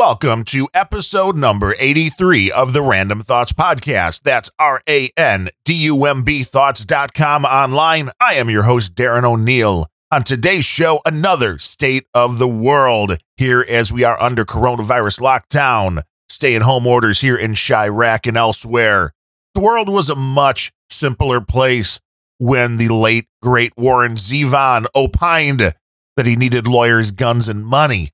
Welcome 0.00 0.44
to 0.44 0.66
episode 0.72 1.36
number 1.36 1.74
83 1.78 2.50
of 2.50 2.72
the 2.72 2.80
Randumb 2.80 3.22
Thoughts 3.22 3.52
Podcast. 3.52 4.22
That's 4.22 4.50
R 4.58 4.80
A 4.88 5.10
N 5.14 5.50
D 5.66 5.74
U 5.74 6.06
M 6.06 6.22
B 6.22 6.42
Thoughts.com 6.42 7.44
online. 7.44 8.08
I 8.18 8.32
am 8.36 8.48
your 8.48 8.62
host, 8.62 8.94
Darren 8.94 9.24
O'Neill. 9.24 9.88
On 10.10 10.22
today's 10.22 10.64
show, 10.64 11.02
another 11.04 11.58
state 11.58 12.06
of 12.14 12.38
the 12.38 12.48
world 12.48 13.18
here 13.36 13.62
as 13.68 13.92
we 13.92 14.02
are 14.02 14.18
under 14.22 14.46
coronavirus 14.46 15.20
lockdown, 15.20 16.02
stay 16.30 16.56
at 16.56 16.62
home 16.62 16.86
orders 16.86 17.20
here 17.20 17.36
in 17.36 17.50
Chiraq 17.50 18.26
and 18.26 18.38
elsewhere. 18.38 19.12
The 19.54 19.60
world 19.60 19.90
was 19.90 20.08
a 20.08 20.16
much 20.16 20.72
simpler 20.88 21.42
place 21.42 22.00
when 22.38 22.78
the 22.78 22.88
late, 22.88 23.26
great 23.42 23.74
Warren 23.76 24.12
Zevon 24.12 24.86
opined 24.94 25.74
that 26.16 26.26
he 26.26 26.36
needed 26.36 26.66
lawyers, 26.66 27.10
guns, 27.10 27.50
and 27.50 27.66
money 27.66 28.08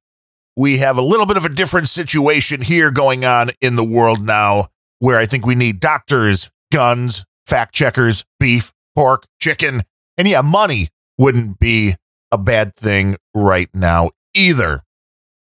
we 0.56 0.78
have 0.78 0.96
a 0.96 1.02
little 1.02 1.27
bit 1.27 1.37
of 1.37 1.45
a 1.45 1.51
different 1.51 1.88
situation 1.88 2.62
here 2.62 2.91
going 2.91 3.24
on 3.24 3.51
in 3.60 3.77
the 3.77 3.84
world 3.84 4.23
now 4.23 4.66
where 4.98 5.19
I 5.19 5.27
think 5.27 5.45
we 5.45 5.55
need 5.55 5.80
doctors, 5.80 6.51
guns, 6.73 7.24
fact 7.46 7.74
checkers, 7.74 8.24
beef, 8.41 8.73
pork, 8.95 9.27
chicken, 9.38 9.82
and 10.16 10.27
yeah, 10.27 10.41
money 10.41 10.88
wouldn't 11.19 11.59
be 11.59 11.95
a 12.32 12.38
bad 12.38 12.74
thing 12.74 13.16
right 13.34 13.69
now 13.74 14.10
either. 14.34 14.82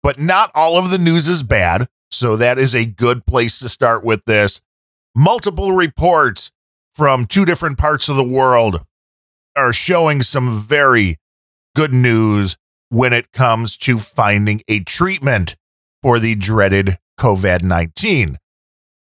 But 0.03 0.19
not 0.19 0.51
all 0.53 0.77
of 0.77 0.91
the 0.91 0.97
news 0.97 1.27
is 1.27 1.43
bad. 1.43 1.87
So 2.11 2.35
that 2.35 2.57
is 2.57 2.75
a 2.75 2.85
good 2.85 3.25
place 3.25 3.57
to 3.59 3.69
start 3.69 4.03
with 4.03 4.25
this. 4.25 4.61
Multiple 5.15 5.71
reports 5.71 6.51
from 6.93 7.25
two 7.25 7.45
different 7.45 7.77
parts 7.77 8.07
of 8.09 8.15
the 8.15 8.23
world 8.23 8.81
are 9.55 9.73
showing 9.73 10.21
some 10.21 10.59
very 10.61 11.17
good 11.75 11.93
news 11.93 12.57
when 12.95 13.11
it 13.11 13.33
comes 13.33 13.75
to 13.75 13.97
finding 13.97 14.61
a 14.69 14.79
treatment 14.85 15.57
for 16.01 16.17
the 16.17 16.33
dreaded 16.33 16.97
COVID 17.19 17.61
19. 17.61 18.37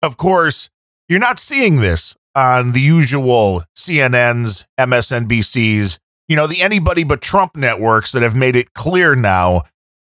Of 0.03 0.15
course, 0.15 0.69
you're 1.07 1.17
not 1.17 1.39
seeing 1.39 1.77
this 1.77 2.15
on 2.35 2.73
the 2.73 2.81
usual 2.81 3.63
CNNs, 3.75 4.65
MSNBCs, 4.79 5.97
you 6.27 6.35
know, 6.35 6.45
the 6.45 6.61
anybody 6.61 7.03
but 7.03 7.19
Trump 7.19 7.55
networks 7.55 8.11
that 8.11 8.21
have 8.21 8.35
made 8.35 8.55
it 8.55 8.75
clear 8.75 9.15
now 9.15 9.63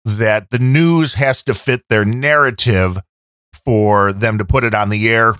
that 0.03 0.49
the 0.49 0.57
news 0.57 1.13
has 1.13 1.43
to 1.43 1.53
fit 1.53 1.83
their 1.87 2.03
narrative 2.03 2.97
for 3.53 4.11
them 4.11 4.39
to 4.39 4.45
put 4.45 4.63
it 4.63 4.73
on 4.73 4.89
the 4.89 5.07
air, 5.07 5.35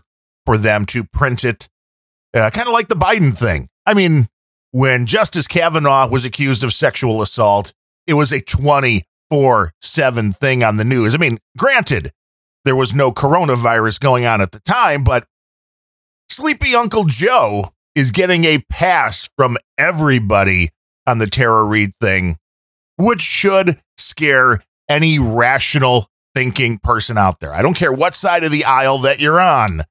for 0.46 0.60
them 0.60 0.86
to 0.86 1.04
print 1.06 1.44
it, 1.44 1.68
uh, 2.36 2.52
kind 2.54 2.68
of 2.68 2.74
like 2.74 2.88
the 2.88 2.94
Biden 2.94 3.36
thing. 3.36 3.68
I 3.88 3.96
mean, 3.96 4.28
when 4.70 5.08
Justice 5.08 5.48
Kavanaugh 5.48 6.08
was 6.08 6.24
accused 6.24 6.64
of 6.64 6.72
sexual 6.72 7.24
assault, 7.24 7.74
it 8.08 8.14
was 8.14 8.32
a 8.32 8.42
24 8.42 9.72
7 9.82 10.32
thing 10.32 10.64
on 10.64 10.78
the 10.78 10.84
news. 10.84 11.14
I 11.14 11.18
mean, 11.18 11.38
granted, 11.58 12.12
there 12.66 12.76
was 12.76 12.96
no 12.96 13.12
coronavirus 13.12 14.00
going 14.00 14.26
on 14.26 14.42
at 14.42 14.52
the 14.52 14.60
time, 14.62 15.04
but 15.04 15.26
Sleepy 16.30 16.76
Uncle 16.76 17.06
Joe 17.06 17.70
is 17.96 18.12
getting 18.12 18.46
a 18.46 18.60
pass 18.70 19.30
from 19.38 19.58
everybody 19.78 20.70
on 21.06 21.20
the 21.20 21.28
Tara 21.28 21.64
Reade 21.64 21.96
thing, 21.96 22.38
which 22.98 23.22
should 23.22 23.80
scare 23.98 24.60
any 24.90 25.20
rational 25.20 26.08
thinking 26.36 26.78
person 26.78 27.18
out 27.18 27.40
there. 27.40 27.54
I 27.54 27.62
don't 27.62 27.74
care 27.74 27.94
what 27.94 28.14
side 28.16 28.44
of 28.44 28.52
the 28.52 28.66
aisle 28.66 29.00
that 29.00 29.20
you're 29.20 29.40
on. 29.40 29.84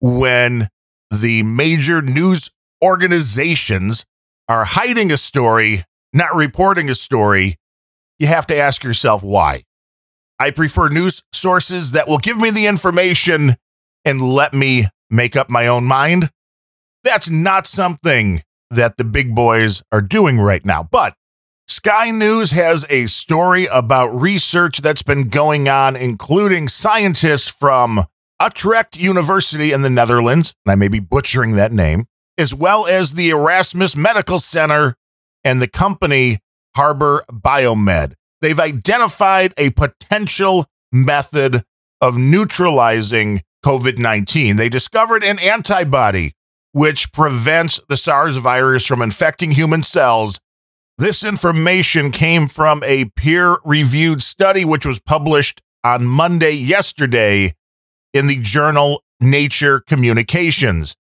When 0.00 0.68
the 1.10 1.42
major 1.42 2.02
news 2.02 2.50
organizations 2.82 4.04
are 4.48 4.64
hiding 4.64 5.12
a 5.12 5.16
story 5.16 5.84
not 6.12 6.34
reporting 6.34 6.90
a 6.90 6.94
story, 6.94 7.56
you 8.18 8.26
have 8.26 8.46
to 8.48 8.56
ask 8.56 8.84
yourself 8.84 9.22
why. 9.22 9.64
I 10.38 10.50
prefer 10.50 10.88
news 10.88 11.22
sources 11.32 11.92
that 11.92 12.08
will 12.08 12.18
give 12.18 12.38
me 12.38 12.50
the 12.50 12.66
information 12.66 13.56
and 14.04 14.22
let 14.22 14.54
me 14.54 14.86
make 15.10 15.36
up 15.36 15.50
my 15.50 15.66
own 15.66 15.84
mind. 15.84 16.30
That's 17.04 17.30
not 17.30 17.66
something 17.66 18.42
that 18.70 18.96
the 18.96 19.04
big 19.04 19.34
boys 19.34 19.82
are 19.92 20.02
doing 20.02 20.38
right 20.38 20.64
now. 20.64 20.82
But 20.82 21.14
Sky 21.66 22.10
News 22.10 22.50
has 22.52 22.86
a 22.90 23.06
story 23.06 23.66
about 23.66 24.08
research 24.08 24.78
that's 24.78 25.02
been 25.02 25.28
going 25.28 25.68
on, 25.68 25.96
including 25.96 26.68
scientists 26.68 27.48
from 27.48 28.04
Utrecht 28.42 28.96
University 28.98 29.72
in 29.72 29.82
the 29.82 29.90
Netherlands, 29.90 30.54
and 30.64 30.72
I 30.72 30.74
may 30.74 30.88
be 30.88 31.00
butchering 31.00 31.56
that 31.56 31.72
name, 31.72 32.06
as 32.38 32.54
well 32.54 32.86
as 32.86 33.14
the 33.14 33.30
Erasmus 33.30 33.96
Medical 33.96 34.38
Center 34.38 34.96
and 35.44 35.60
the 35.60 35.68
company 35.68 36.38
Harbour 36.76 37.24
Biomed. 37.30 38.14
They've 38.40 38.58
identified 38.58 39.52
a 39.56 39.70
potential 39.70 40.66
method 40.92 41.62
of 42.00 42.16
neutralizing 42.16 43.42
COVID 43.64 43.98
19. 43.98 44.56
They 44.56 44.68
discovered 44.68 45.22
an 45.22 45.38
antibody 45.38 46.32
which 46.72 47.12
prevents 47.12 47.80
the 47.88 47.96
SARS 47.96 48.36
virus 48.36 48.86
from 48.86 49.02
infecting 49.02 49.50
human 49.50 49.82
cells. 49.82 50.40
This 50.98 51.24
information 51.24 52.10
came 52.10 52.46
from 52.46 52.82
a 52.84 53.06
peer 53.16 53.58
reviewed 53.64 54.22
study 54.22 54.64
which 54.64 54.86
was 54.86 55.00
published 55.00 55.60
on 55.82 56.06
Monday, 56.06 56.52
yesterday, 56.52 57.54
in 58.12 58.26
the 58.26 58.40
journal 58.40 59.02
Nature 59.20 59.80
Communications. 59.80 60.94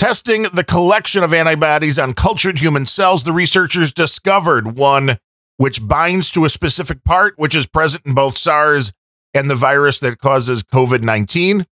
Testing 0.00 0.44
the 0.54 0.64
collection 0.64 1.22
of 1.22 1.34
antibodies 1.34 1.98
on 1.98 2.14
cultured 2.14 2.58
human 2.58 2.86
cells, 2.86 3.24
the 3.24 3.34
researchers 3.34 3.92
discovered 3.92 4.74
one 4.74 5.18
which 5.58 5.86
binds 5.86 6.30
to 6.30 6.46
a 6.46 6.48
specific 6.48 7.04
part, 7.04 7.34
which 7.36 7.54
is 7.54 7.66
present 7.66 8.06
in 8.06 8.14
both 8.14 8.38
SARS 8.38 8.94
and 9.34 9.50
the 9.50 9.54
virus 9.54 10.00
that 10.00 10.16
causes 10.16 10.62
COVID 10.62 11.02
19. 11.02 11.66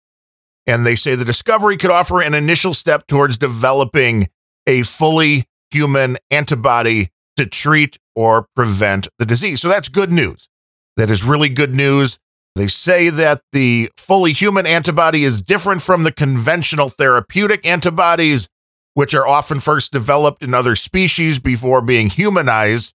And 0.67 0.85
they 0.85 0.93
say 0.93 1.15
the 1.15 1.25
discovery 1.25 1.75
could 1.75 1.89
offer 1.89 2.21
an 2.21 2.35
initial 2.35 2.75
step 2.75 3.07
towards 3.07 3.39
developing 3.39 4.27
a 4.67 4.83
fully 4.83 5.45
human 5.71 6.17
antibody 6.29 7.07
to 7.35 7.47
treat 7.47 7.97
or 8.15 8.47
prevent 8.55 9.07
the 9.17 9.25
disease. 9.25 9.59
So 9.59 9.69
that's 9.69 9.89
good 9.89 10.11
news. 10.11 10.49
That 10.97 11.09
is 11.09 11.23
really 11.23 11.49
good 11.49 11.73
news. 11.73 12.19
They 12.59 12.67
say 12.67 13.09
that 13.09 13.41
the 13.53 13.89
fully 13.95 14.33
human 14.33 14.65
antibody 14.65 15.23
is 15.23 15.41
different 15.41 15.81
from 15.81 16.03
the 16.03 16.11
conventional 16.11 16.89
therapeutic 16.89 17.65
antibodies, 17.65 18.49
which 18.95 19.15
are 19.15 19.25
often 19.25 19.61
first 19.61 19.93
developed 19.93 20.43
in 20.43 20.53
other 20.53 20.75
species 20.75 21.39
before 21.39 21.81
being 21.81 22.09
humanized, 22.09 22.93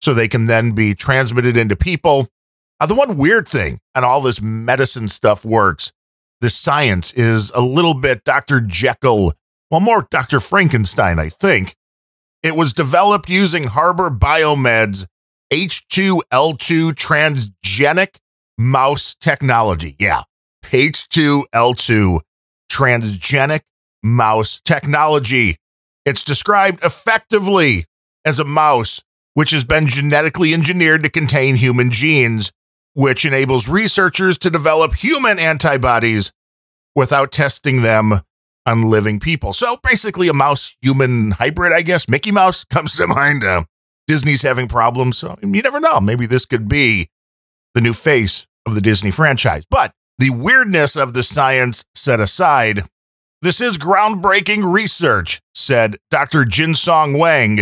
so 0.00 0.14
they 0.14 0.28
can 0.28 0.46
then 0.46 0.72
be 0.72 0.94
transmitted 0.94 1.58
into 1.58 1.76
people. 1.76 2.26
Uh, 2.80 2.86
the 2.86 2.94
one 2.94 3.18
weird 3.18 3.46
thing 3.46 3.80
and 3.94 4.02
all 4.02 4.22
this 4.22 4.40
medicine 4.40 5.08
stuff 5.08 5.44
works, 5.44 5.92
the 6.40 6.48
science 6.48 7.12
is 7.12 7.50
a 7.54 7.60
little 7.60 7.92
bit 7.92 8.24
Dr. 8.24 8.62
Jekyll, 8.62 9.34
well, 9.70 9.80
more 9.82 10.08
Dr. 10.10 10.40
Frankenstein, 10.40 11.18
I 11.18 11.28
think. 11.28 11.74
It 12.42 12.56
was 12.56 12.72
developed 12.72 13.28
using 13.28 13.64
Harbour 13.64 14.08
Biomed's 14.08 15.06
H2L2 15.52 16.94
transgenic 16.94 18.16
mouse 18.62 19.14
technology. 19.16 19.96
Yeah. 19.98 20.22
H2L2 20.64 22.20
transgenic 22.70 23.62
mouse 24.02 24.60
technology. 24.64 25.56
It's 26.06 26.24
described 26.24 26.84
effectively 26.84 27.84
as 28.24 28.38
a 28.38 28.44
mouse 28.44 29.02
which 29.34 29.50
has 29.50 29.64
been 29.64 29.88
genetically 29.88 30.52
engineered 30.52 31.02
to 31.02 31.08
contain 31.08 31.56
human 31.56 31.90
genes, 31.90 32.52
which 32.94 33.24
enables 33.24 33.68
researchers 33.68 34.38
to 34.38 34.50
develop 34.50 34.94
human 34.94 35.38
antibodies 35.38 36.32
without 36.94 37.32
testing 37.32 37.82
them 37.82 38.20
on 38.66 38.82
living 38.82 39.18
people. 39.18 39.52
So 39.52 39.78
basically, 39.82 40.28
a 40.28 40.34
mouse 40.34 40.76
human 40.80 41.32
hybrid, 41.32 41.72
I 41.72 41.82
guess. 41.82 42.08
Mickey 42.08 42.30
Mouse 42.30 42.64
comes 42.70 42.94
to 42.96 43.06
mind. 43.06 43.42
Uh, 43.42 43.64
Disney's 44.06 44.42
having 44.42 44.68
problems. 44.68 45.16
So 45.16 45.38
you 45.42 45.62
never 45.62 45.80
know. 45.80 46.00
Maybe 46.00 46.26
this 46.26 46.46
could 46.46 46.68
be 46.68 47.08
the 47.74 47.80
new 47.80 47.94
face 47.94 48.46
of 48.66 48.74
the 48.74 48.80
Disney 48.80 49.10
franchise. 49.10 49.64
But 49.70 49.92
the 50.18 50.30
weirdness 50.30 50.96
of 50.96 51.14
the 51.14 51.22
science 51.22 51.84
set 51.94 52.20
aside, 52.20 52.82
this 53.40 53.60
is 53.60 53.78
groundbreaking 53.78 54.72
research, 54.72 55.40
said 55.54 55.96
Dr. 56.10 56.44
Jinsong 56.44 57.18
Wang, 57.18 57.60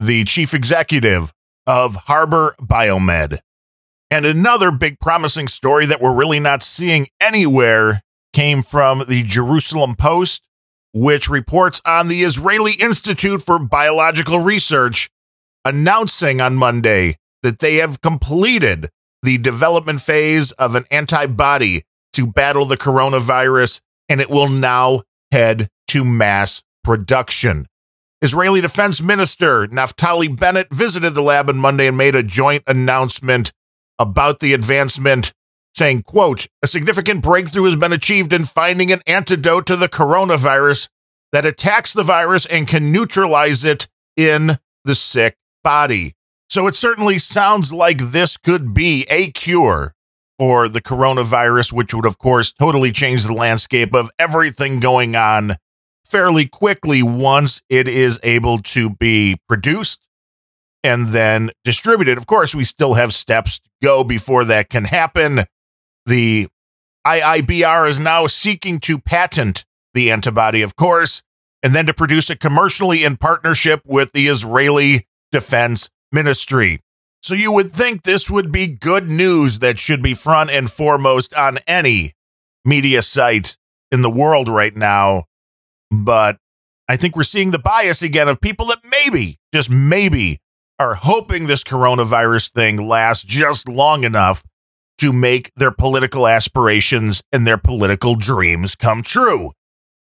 the 0.00 0.24
chief 0.24 0.54
executive 0.54 1.32
of 1.66 1.94
Harbour 1.94 2.54
Biomed. 2.60 3.38
And 4.10 4.24
another 4.24 4.70
big 4.70 5.00
promising 5.00 5.48
story 5.48 5.84
that 5.86 6.00
we're 6.00 6.14
really 6.14 6.40
not 6.40 6.62
seeing 6.62 7.08
anywhere 7.20 8.00
came 8.32 8.62
from 8.62 9.04
the 9.06 9.22
Jerusalem 9.22 9.94
Post, 9.96 10.42
which 10.94 11.28
reports 11.28 11.82
on 11.84 12.08
the 12.08 12.20
Israeli 12.20 12.72
Institute 12.72 13.42
for 13.42 13.58
Biological 13.58 14.38
Research 14.38 15.10
announcing 15.64 16.40
on 16.40 16.56
Monday 16.56 17.16
that 17.42 17.58
they 17.58 17.76
have 17.76 18.00
completed 18.00 18.88
the 19.22 19.38
development 19.38 20.00
phase 20.00 20.52
of 20.52 20.74
an 20.74 20.84
antibody 20.90 21.82
to 22.12 22.26
battle 22.26 22.64
the 22.64 22.76
coronavirus, 22.76 23.80
and 24.08 24.20
it 24.20 24.30
will 24.30 24.48
now 24.48 25.02
head 25.32 25.68
to 25.88 26.04
mass 26.04 26.62
production. 26.84 27.66
Israeli 28.20 28.60
Defense 28.60 29.00
Minister 29.00 29.66
Naftali 29.68 30.34
Bennett 30.38 30.68
visited 30.72 31.14
the 31.14 31.22
lab 31.22 31.48
on 31.48 31.56
Monday 31.56 31.86
and 31.86 31.96
made 31.96 32.14
a 32.14 32.22
joint 32.22 32.64
announcement 32.66 33.52
about 33.98 34.40
the 34.40 34.52
advancement 34.52 35.32
saying, 35.76 36.02
quote, 36.02 36.48
a 36.62 36.66
significant 36.66 37.22
breakthrough 37.22 37.64
has 37.64 37.76
been 37.76 37.92
achieved 37.92 38.32
in 38.32 38.44
finding 38.44 38.90
an 38.90 39.00
antidote 39.06 39.66
to 39.66 39.76
the 39.76 39.88
coronavirus 39.88 40.88
that 41.30 41.46
attacks 41.46 41.92
the 41.92 42.02
virus 42.02 42.46
and 42.46 42.66
can 42.66 42.90
neutralize 42.90 43.64
it 43.64 43.86
in 44.16 44.58
the 44.84 44.94
sick 44.94 45.36
body. 45.62 46.14
So 46.48 46.66
it 46.66 46.74
certainly 46.74 47.18
sounds 47.18 47.72
like 47.72 47.98
this 47.98 48.36
could 48.36 48.72
be 48.72 49.06
a 49.10 49.30
cure 49.30 49.94
for 50.38 50.68
the 50.68 50.80
coronavirus, 50.80 51.72
which 51.72 51.92
would, 51.92 52.06
of 52.06 52.18
course, 52.18 52.52
totally 52.52 52.90
change 52.92 53.24
the 53.24 53.34
landscape 53.34 53.94
of 53.94 54.10
everything 54.18 54.80
going 54.80 55.14
on 55.14 55.56
fairly 56.04 56.46
quickly 56.46 57.02
once 57.02 57.60
it 57.68 57.86
is 57.86 58.18
able 58.22 58.58
to 58.58 58.90
be 58.90 59.36
produced 59.46 60.06
and 60.82 61.08
then 61.08 61.50
distributed. 61.64 62.16
Of 62.16 62.26
course, 62.26 62.54
we 62.54 62.64
still 62.64 62.94
have 62.94 63.12
steps 63.12 63.58
to 63.58 63.68
go 63.82 64.04
before 64.04 64.44
that 64.44 64.70
can 64.70 64.84
happen. 64.84 65.40
The 66.06 66.48
IIBR 67.06 67.88
is 67.88 67.98
now 67.98 68.26
seeking 68.26 68.80
to 68.80 68.98
patent 68.98 69.66
the 69.92 70.10
antibody, 70.10 70.62
of 70.62 70.76
course, 70.76 71.22
and 71.62 71.74
then 71.74 71.86
to 71.86 71.94
produce 71.94 72.30
it 72.30 72.40
commercially 72.40 73.04
in 73.04 73.16
partnership 73.16 73.82
with 73.84 74.12
the 74.12 74.28
Israeli 74.28 75.06
Defense 75.30 75.90
Ministry. 76.12 76.80
So 77.22 77.34
you 77.34 77.52
would 77.52 77.70
think 77.70 78.02
this 78.02 78.30
would 78.30 78.50
be 78.50 78.66
good 78.66 79.08
news 79.08 79.58
that 79.58 79.78
should 79.78 80.02
be 80.02 80.14
front 80.14 80.50
and 80.50 80.70
foremost 80.70 81.34
on 81.34 81.58
any 81.66 82.12
media 82.64 83.02
site 83.02 83.56
in 83.90 84.02
the 84.02 84.10
world 84.10 84.48
right 84.48 84.74
now. 84.74 85.24
But 85.90 86.38
I 86.88 86.96
think 86.96 87.16
we're 87.16 87.22
seeing 87.24 87.50
the 87.50 87.58
bias 87.58 88.02
again 88.02 88.28
of 88.28 88.40
people 88.40 88.66
that 88.66 88.78
maybe, 88.90 89.36
just 89.52 89.68
maybe, 89.68 90.38
are 90.78 90.94
hoping 90.94 91.46
this 91.46 91.64
coronavirus 91.64 92.52
thing 92.52 92.88
lasts 92.88 93.24
just 93.24 93.68
long 93.68 94.04
enough 94.04 94.42
to 94.98 95.12
make 95.12 95.52
their 95.54 95.70
political 95.70 96.26
aspirations 96.26 97.22
and 97.32 97.46
their 97.46 97.58
political 97.58 98.14
dreams 98.14 98.74
come 98.74 99.02
true. 99.02 99.52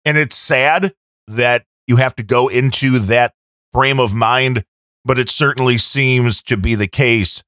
And 0.05 0.17
it's 0.17 0.35
sad 0.35 0.93
that 1.27 1.63
you 1.87 1.97
have 1.97 2.15
to 2.15 2.23
go 2.23 2.47
into 2.47 2.99
that 2.99 3.33
frame 3.73 3.99
of 3.99 4.13
mind, 4.13 4.63
but 5.05 5.19
it 5.19 5.29
certainly 5.29 5.77
seems 5.77 6.41
to 6.43 6.57
be 6.57 6.75
the 6.75 6.87
case. 6.87 7.43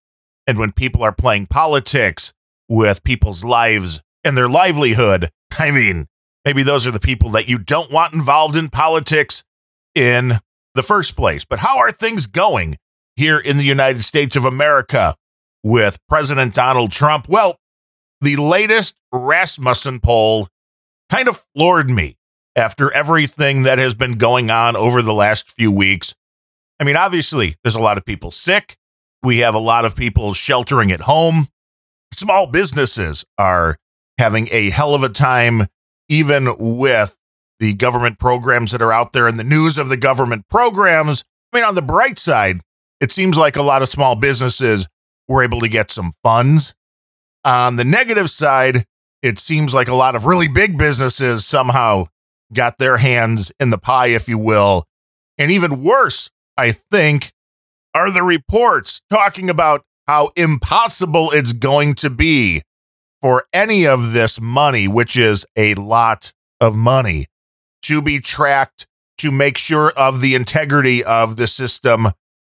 And 0.47 0.57
when 0.57 0.71
people 0.71 1.03
are 1.03 1.11
playing 1.11 1.47
politics 1.47 2.33
with 2.67 3.03
people's 3.03 3.43
lives 3.43 4.01
and 4.23 4.37
their 4.37 4.49
livelihood, 4.49 5.29
I 5.59 5.71
mean, 5.71 6.07
maybe 6.45 6.63
those 6.63 6.87
are 6.87 6.91
the 6.91 6.99
people 6.99 7.29
that 7.31 7.47
you 7.47 7.57
don't 7.57 7.91
want 7.91 8.13
involved 8.13 8.55
in 8.55 8.69
politics 8.69 9.43
in 9.95 10.33
the 10.75 10.83
first 10.83 11.15
place. 11.15 11.45
But 11.45 11.59
how 11.59 11.77
are 11.77 11.91
things 11.91 12.27
going 12.27 12.77
here 13.15 13.37
in 13.37 13.57
the 13.57 13.63
United 13.63 14.01
States 14.03 14.35
of 14.35 14.45
America 14.45 15.15
with 15.63 15.99
President 16.07 16.53
Donald 16.53 16.91
Trump? 16.91 17.27
Well, 17.27 17.57
the 18.21 18.37
latest 18.37 18.95
Rasmussen 19.11 19.99
poll 19.99 20.47
kind 21.09 21.27
of 21.27 21.45
floored 21.55 21.89
me 21.89 22.15
after 22.55 22.91
everything 22.91 23.63
that 23.63 23.77
has 23.77 23.95
been 23.95 24.13
going 24.13 24.49
on 24.49 24.75
over 24.75 25.01
the 25.01 25.13
last 25.13 25.51
few 25.51 25.71
weeks. 25.71 26.15
I 26.81 26.83
mean, 26.83 26.95
obviously, 26.95 27.53
there's 27.63 27.75
a 27.75 27.79
lot 27.79 27.99
of 27.99 28.05
people 28.05 28.31
sick. 28.31 28.75
We 29.21 29.37
have 29.39 29.53
a 29.53 29.59
lot 29.59 29.85
of 29.85 29.95
people 29.95 30.33
sheltering 30.33 30.91
at 30.91 31.01
home. 31.01 31.47
Small 32.11 32.47
businesses 32.47 33.23
are 33.37 33.77
having 34.17 34.47
a 34.51 34.71
hell 34.71 34.95
of 34.95 35.03
a 35.03 35.09
time, 35.09 35.67
even 36.09 36.55
with 36.57 37.17
the 37.59 37.75
government 37.75 38.17
programs 38.17 38.71
that 38.71 38.81
are 38.81 38.91
out 38.91 39.13
there 39.13 39.27
and 39.27 39.37
the 39.37 39.43
news 39.43 39.77
of 39.77 39.89
the 39.89 39.97
government 39.97 40.47
programs. 40.49 41.23
I 41.53 41.57
mean, 41.57 41.65
on 41.65 41.75
the 41.75 41.83
bright 41.83 42.17
side, 42.17 42.61
it 42.99 43.11
seems 43.11 43.37
like 43.37 43.55
a 43.55 43.61
lot 43.61 43.83
of 43.83 43.87
small 43.87 44.15
businesses 44.15 44.87
were 45.27 45.43
able 45.43 45.59
to 45.59 45.69
get 45.69 45.91
some 45.91 46.13
funds. 46.23 46.73
On 47.45 47.75
the 47.75 47.85
negative 47.85 48.31
side, 48.31 48.85
it 49.21 49.37
seems 49.37 49.71
like 49.71 49.87
a 49.87 49.95
lot 49.95 50.15
of 50.15 50.25
really 50.25 50.47
big 50.47 50.79
businesses 50.79 51.45
somehow 51.45 52.07
got 52.51 52.79
their 52.79 52.97
hands 52.97 53.51
in 53.59 53.69
the 53.69 53.77
pie, 53.77 54.07
if 54.07 54.27
you 54.27 54.39
will. 54.39 54.85
And 55.37 55.51
even 55.51 55.83
worse, 55.83 56.31
I 56.57 56.71
think, 56.71 57.31
are 57.93 58.11
the 58.11 58.23
reports 58.23 59.01
talking 59.09 59.49
about 59.49 59.83
how 60.07 60.29
impossible 60.35 61.31
it's 61.31 61.53
going 61.53 61.95
to 61.95 62.09
be 62.09 62.61
for 63.21 63.45
any 63.53 63.85
of 63.85 64.13
this 64.13 64.41
money, 64.41 64.87
which 64.87 65.17
is 65.17 65.45
a 65.55 65.75
lot 65.75 66.33
of 66.59 66.75
money, 66.75 67.27
to 67.83 68.01
be 68.01 68.19
tracked 68.19 68.87
to 69.17 69.31
make 69.31 69.57
sure 69.57 69.91
of 69.91 70.21
the 70.21 70.33
integrity 70.35 71.03
of 71.03 71.37
the 71.37 71.47
system 71.47 72.07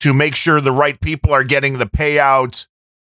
to 0.04 0.14
make 0.14 0.36
sure 0.36 0.60
the 0.60 0.72
right 0.72 1.00
people 1.00 1.34
are 1.34 1.46
getting 1.46 1.78
the 1.78 1.86
payouts. 1.86 2.68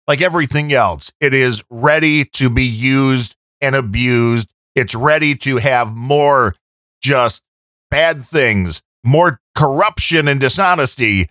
Like 0.07 0.23
everything 0.23 0.73
else, 0.73 1.11
it 1.19 1.35
is 1.35 1.63
ready 1.69 2.25
to 2.33 2.49
be 2.49 2.63
used 2.63 3.35
and 3.61 3.75
abused. 3.75 4.49
It's 4.73 4.95
ready 4.95 5.35
to 5.35 5.57
have 5.57 5.95
more 5.95 6.55
just 6.99 7.43
bad 7.91 8.23
things, 8.23 8.81
more 9.03 9.39
corruption 9.55 10.27
and 10.27 10.39
dishonesty 10.39 11.27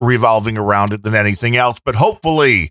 revolving 0.00 0.56
around 0.56 0.92
it 0.92 1.02
than 1.02 1.14
anything 1.14 1.56
else. 1.56 1.80
But 1.84 1.96
hopefully, 1.96 2.70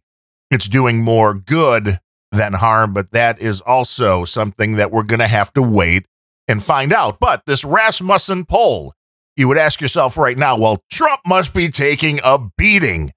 it's 0.50 0.68
doing 0.68 1.04
more 1.04 1.34
good 1.34 2.00
than 2.32 2.54
harm. 2.54 2.94
But 2.94 3.12
that 3.12 3.40
is 3.40 3.62
also 3.62 4.26
something 4.26 4.76
that 4.76 4.92
we're 4.92 5.04
going 5.04 5.20
to 5.20 5.28
have 5.28 5.54
to 5.54 5.62
wait 5.62 6.06
and 6.48 6.64
find 6.64 6.94
out. 6.94 7.20
But 7.20 7.46
this 7.46 7.64
Rasmussen 7.64 8.46
poll 8.46 8.94
you 9.40 9.48
would 9.48 9.58
ask 9.58 9.80
yourself 9.80 10.18
right 10.18 10.38
now, 10.38 10.58
well, 10.58 10.84
Trump 10.92 11.22
must 11.26 11.56
be 11.56 11.70
taking 11.70 12.20
a 12.26 12.38
beating 12.58 13.14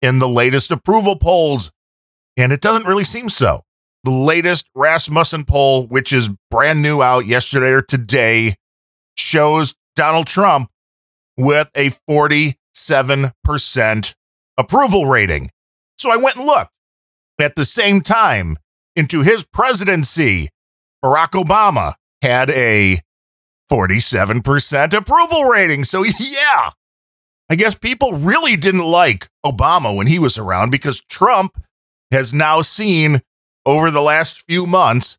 in 0.00 0.20
the 0.20 0.28
latest 0.28 0.70
approval 0.70 1.16
polls. 1.16 1.70
And 2.38 2.50
it 2.50 2.62
doesn't 2.62 2.88
really 2.88 3.04
seem 3.04 3.28
so. 3.28 3.60
The 4.02 4.10
latest 4.10 4.70
Rasmussen 4.74 5.44
poll, 5.44 5.86
which 5.86 6.14
is 6.14 6.30
brand 6.50 6.80
new 6.80 7.02
out 7.02 7.26
yesterday 7.26 7.72
or 7.72 7.82
today, 7.82 8.54
shows 9.18 9.74
Donald 9.96 10.28
Trump 10.28 10.70
with 11.36 11.70
a 11.74 11.90
47% 12.08 14.14
approval 14.56 15.06
rating. 15.06 15.50
So 15.98 16.10
I 16.10 16.16
went 16.16 16.36
and 16.36 16.46
looked 16.46 16.70
at 17.40 17.56
the 17.56 17.64
same 17.64 18.00
time 18.00 18.58
into 18.94 19.22
his 19.22 19.44
presidency. 19.44 20.48
Barack 21.04 21.32
Obama 21.32 21.94
had 22.22 22.50
a 22.50 22.98
47% 23.70 24.94
approval 24.94 25.44
rating. 25.44 25.84
So, 25.84 26.04
yeah, 26.20 26.70
I 27.50 27.56
guess 27.56 27.76
people 27.76 28.14
really 28.14 28.56
didn't 28.56 28.84
like 28.84 29.28
Obama 29.44 29.96
when 29.96 30.06
he 30.06 30.18
was 30.18 30.38
around 30.38 30.70
because 30.70 31.02
Trump 31.02 31.60
has 32.12 32.32
now 32.32 32.62
seen 32.62 33.20
over 33.64 33.90
the 33.90 34.00
last 34.00 34.40
few 34.42 34.66
months 34.66 35.18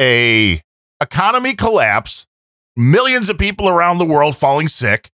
a 0.00 0.60
economy 1.00 1.54
collapse, 1.54 2.26
millions 2.76 3.28
of 3.28 3.38
people 3.38 3.68
around 3.68 3.98
the 3.98 4.04
world 4.04 4.36
falling 4.36 4.68
sick, 4.68 5.10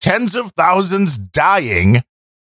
tens 0.00 0.34
of 0.34 0.52
thousands 0.52 1.16
dying, 1.16 2.02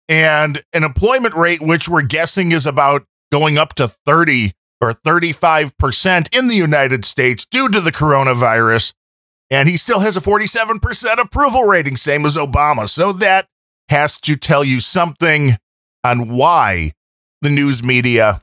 and 0.10 0.64
an 0.74 0.84
employment 0.84 1.36
rate 1.36 1.62
which 1.62 1.90
we're 1.90 2.02
guessing 2.02 2.52
is 2.52 2.66
about 2.66 3.06
going 3.32 3.58
up 3.58 3.74
to 3.76 3.88
30 3.88 4.52
or 4.80 4.94
35% 4.94 6.38
in 6.38 6.48
the 6.48 6.56
United 6.56 7.04
States 7.04 7.46
due 7.46 7.68
to 7.70 7.82
the 7.82 7.92
coronavirus 7.92 8.94
and 9.50 9.70
he 9.70 9.78
still 9.78 10.02
has 10.02 10.18
a 10.18 10.22
47% 10.22 11.20
approval 11.20 11.64
rating, 11.64 11.96
same 11.96 12.26
as 12.26 12.36
Obama. 12.36 12.88
So 12.90 13.14
that 13.14 13.48
has 13.90 14.20
to 14.22 14.36
tell 14.36 14.64
you 14.64 14.80
something 14.80 15.52
on 16.04 16.30
why 16.30 16.92
the 17.42 17.50
news 17.50 17.84
media 17.84 18.42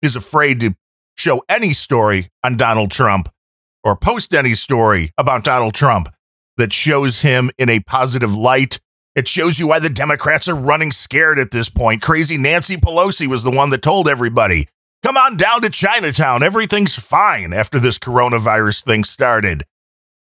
is 0.00 0.16
afraid 0.16 0.60
to 0.60 0.74
show 1.16 1.42
any 1.48 1.72
story 1.72 2.28
on 2.42 2.56
Donald 2.56 2.90
Trump 2.90 3.28
or 3.88 3.96
post 3.96 4.34
any 4.34 4.52
story 4.52 5.10
about 5.16 5.44
Donald 5.44 5.72
Trump 5.72 6.12
that 6.58 6.74
shows 6.74 7.22
him 7.22 7.50
in 7.56 7.70
a 7.70 7.80
positive 7.80 8.36
light. 8.36 8.80
It 9.16 9.26
shows 9.26 9.58
you 9.58 9.68
why 9.68 9.78
the 9.78 9.88
Democrats 9.88 10.46
are 10.46 10.54
running 10.54 10.92
scared 10.92 11.38
at 11.38 11.52
this 11.52 11.70
point. 11.70 12.02
Crazy 12.02 12.36
Nancy 12.36 12.76
Pelosi 12.76 13.26
was 13.26 13.42
the 13.42 13.50
one 13.50 13.70
that 13.70 13.80
told 13.80 14.06
everybody, 14.06 14.68
come 15.02 15.16
on 15.16 15.38
down 15.38 15.62
to 15.62 15.70
Chinatown. 15.70 16.42
Everything's 16.42 16.96
fine 16.96 17.54
after 17.54 17.78
this 17.78 17.98
coronavirus 17.98 18.84
thing 18.84 19.04
started 19.04 19.64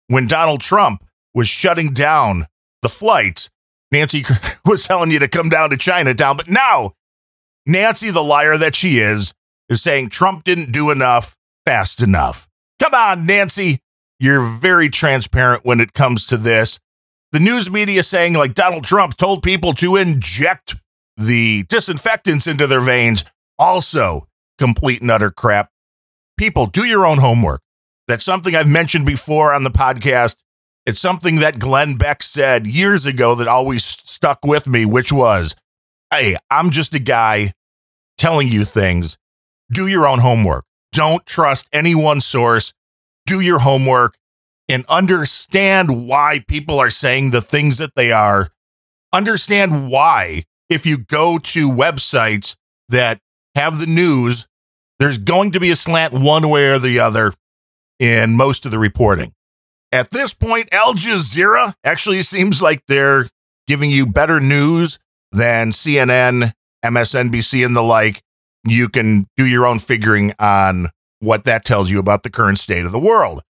when 0.08 0.28
Donald 0.28 0.62
Trump 0.62 1.04
was 1.34 1.48
shutting 1.48 1.92
down 1.92 2.46
the 2.84 2.90
flights, 2.90 3.50
Nancy 3.92 4.24
was 4.66 4.86
telling 4.86 5.10
you 5.10 5.18
to 5.18 5.28
come 5.28 5.50
down 5.50 5.72
to 5.72 5.78
Chinatown. 5.78 6.38
But 6.38 6.50
now, 6.50 6.92
Nancy, 7.66 8.12
the 8.12 8.24
liar 8.24 8.58
that 8.58 8.76
she 8.76 9.00
is, 9.00 9.34
is 9.70 9.82
saying 9.82 10.10
Trump 10.10 10.44
didn't 10.44 10.72
do 10.72 10.92
enough 10.92 11.36
fast 11.66 12.02
enough. 12.02 12.48
Come 12.82 12.94
on, 12.94 13.26
Nancy. 13.26 13.80
You're 14.20 14.46
very 14.46 14.90
transparent 14.90 15.66
when 15.66 15.80
it 15.80 15.94
comes 15.94 16.26
to 16.28 16.38
this. 16.38 16.80
The 17.32 17.40
news 17.40 17.70
media 17.70 18.04
saying, 18.04 18.34
like, 18.34 18.54
Donald 18.54 18.84
Trump 18.84 19.18
told 19.18 19.44
people 19.44 19.74
to 19.74 19.96
inject 19.96 20.76
the 21.18 21.64
disinfectants 21.68 22.48
into 22.48 22.68
their 22.68 22.82
veins. 22.82 23.26
Also, 23.60 24.28
complete 24.58 25.02
and 25.02 25.12
utter 25.12 25.32
crap. 25.32 25.70
People, 26.38 26.66
do 26.66 26.86
your 26.86 27.06
own 27.06 27.18
homework. 27.18 27.62
That's 28.08 28.24
something 28.24 28.56
I've 28.56 28.70
mentioned 28.70 29.06
before 29.06 29.54
on 29.54 29.64
the 29.64 29.72
podcast. 29.72 30.38
It's 30.86 31.00
something 31.00 31.38
that 31.38 31.60
Glenn 31.60 31.96
Beck 31.96 32.22
said 32.22 32.68
years 32.68 33.06
ago 33.06 33.36
that 33.36 33.48
always 33.48 33.84
stuck 33.84 34.46
with 34.46 34.68
me, 34.68 34.86
which 34.86 35.12
was, 35.12 35.56
Hey, 36.12 36.38
I'm 36.52 36.70
just 36.70 36.94
a 36.94 37.00
guy 37.00 37.52
telling 38.18 38.48
you 38.48 38.64
things. 38.64 39.18
Do 39.72 39.88
your 39.88 40.08
own 40.08 40.20
homework. 40.20 40.64
Don't 40.96 41.26
trust 41.26 41.68
any 41.74 41.94
one 41.94 42.22
source. 42.22 42.74
Do 43.26 43.42
your 43.42 43.60
homework 43.60 44.16
and 44.70 44.86
understand 44.88 46.08
why 46.08 46.44
people 46.48 46.80
are 46.80 46.90
saying 46.90 47.32
the 47.32 47.42
things 47.42 47.78
that 47.78 47.96
they 47.96 48.12
are. 48.12 48.50
Understand 49.14 49.90
why, 49.90 50.44
if 50.70 50.86
you 50.86 50.98
go 50.98 51.38
to 51.38 51.70
websites 51.70 52.56
that 52.90 53.20
have 53.56 53.80
the 53.80 53.86
news, 53.86 54.48
there's 54.98 55.18
going 55.18 55.52
to 55.52 55.60
be 55.60 55.70
a 55.70 55.76
slant 55.76 56.14
one 56.14 56.50
way 56.50 56.68
or 56.68 56.80
the 56.80 57.00
other 57.00 57.34
in 58.00 58.36
most 58.36 58.66
of 58.66 58.72
the 58.72 58.80
reporting. 58.80 59.34
At 59.92 60.12
this 60.12 60.34
point, 60.34 60.74
Al 60.74 60.94
Jazeera 60.94 61.74
actually 61.84 62.22
seems 62.22 62.62
like 62.62 62.82
they're 62.88 63.28
giving 63.68 63.92
you 63.92 64.06
better 64.06 64.40
news 64.40 65.00
than 65.32 65.72
CNN, 65.72 66.54
MSNBC, 66.84 67.66
and 67.66 67.76
the 67.76 67.84
like. 67.84 68.22
You 68.66 68.90
can 68.90 69.28
do 69.38 69.46
your 69.46 69.66
own 69.66 69.80
figuring 69.80 70.34
on 70.40 70.90
what 71.20 71.44
that 71.46 71.66
tells 71.66 71.90
you 71.90 72.00
about 72.00 72.24
the 72.24 72.32
current 72.32 72.60
state 72.60 72.86
of 72.86 72.92
the 72.92 73.00
world. 73.00 73.42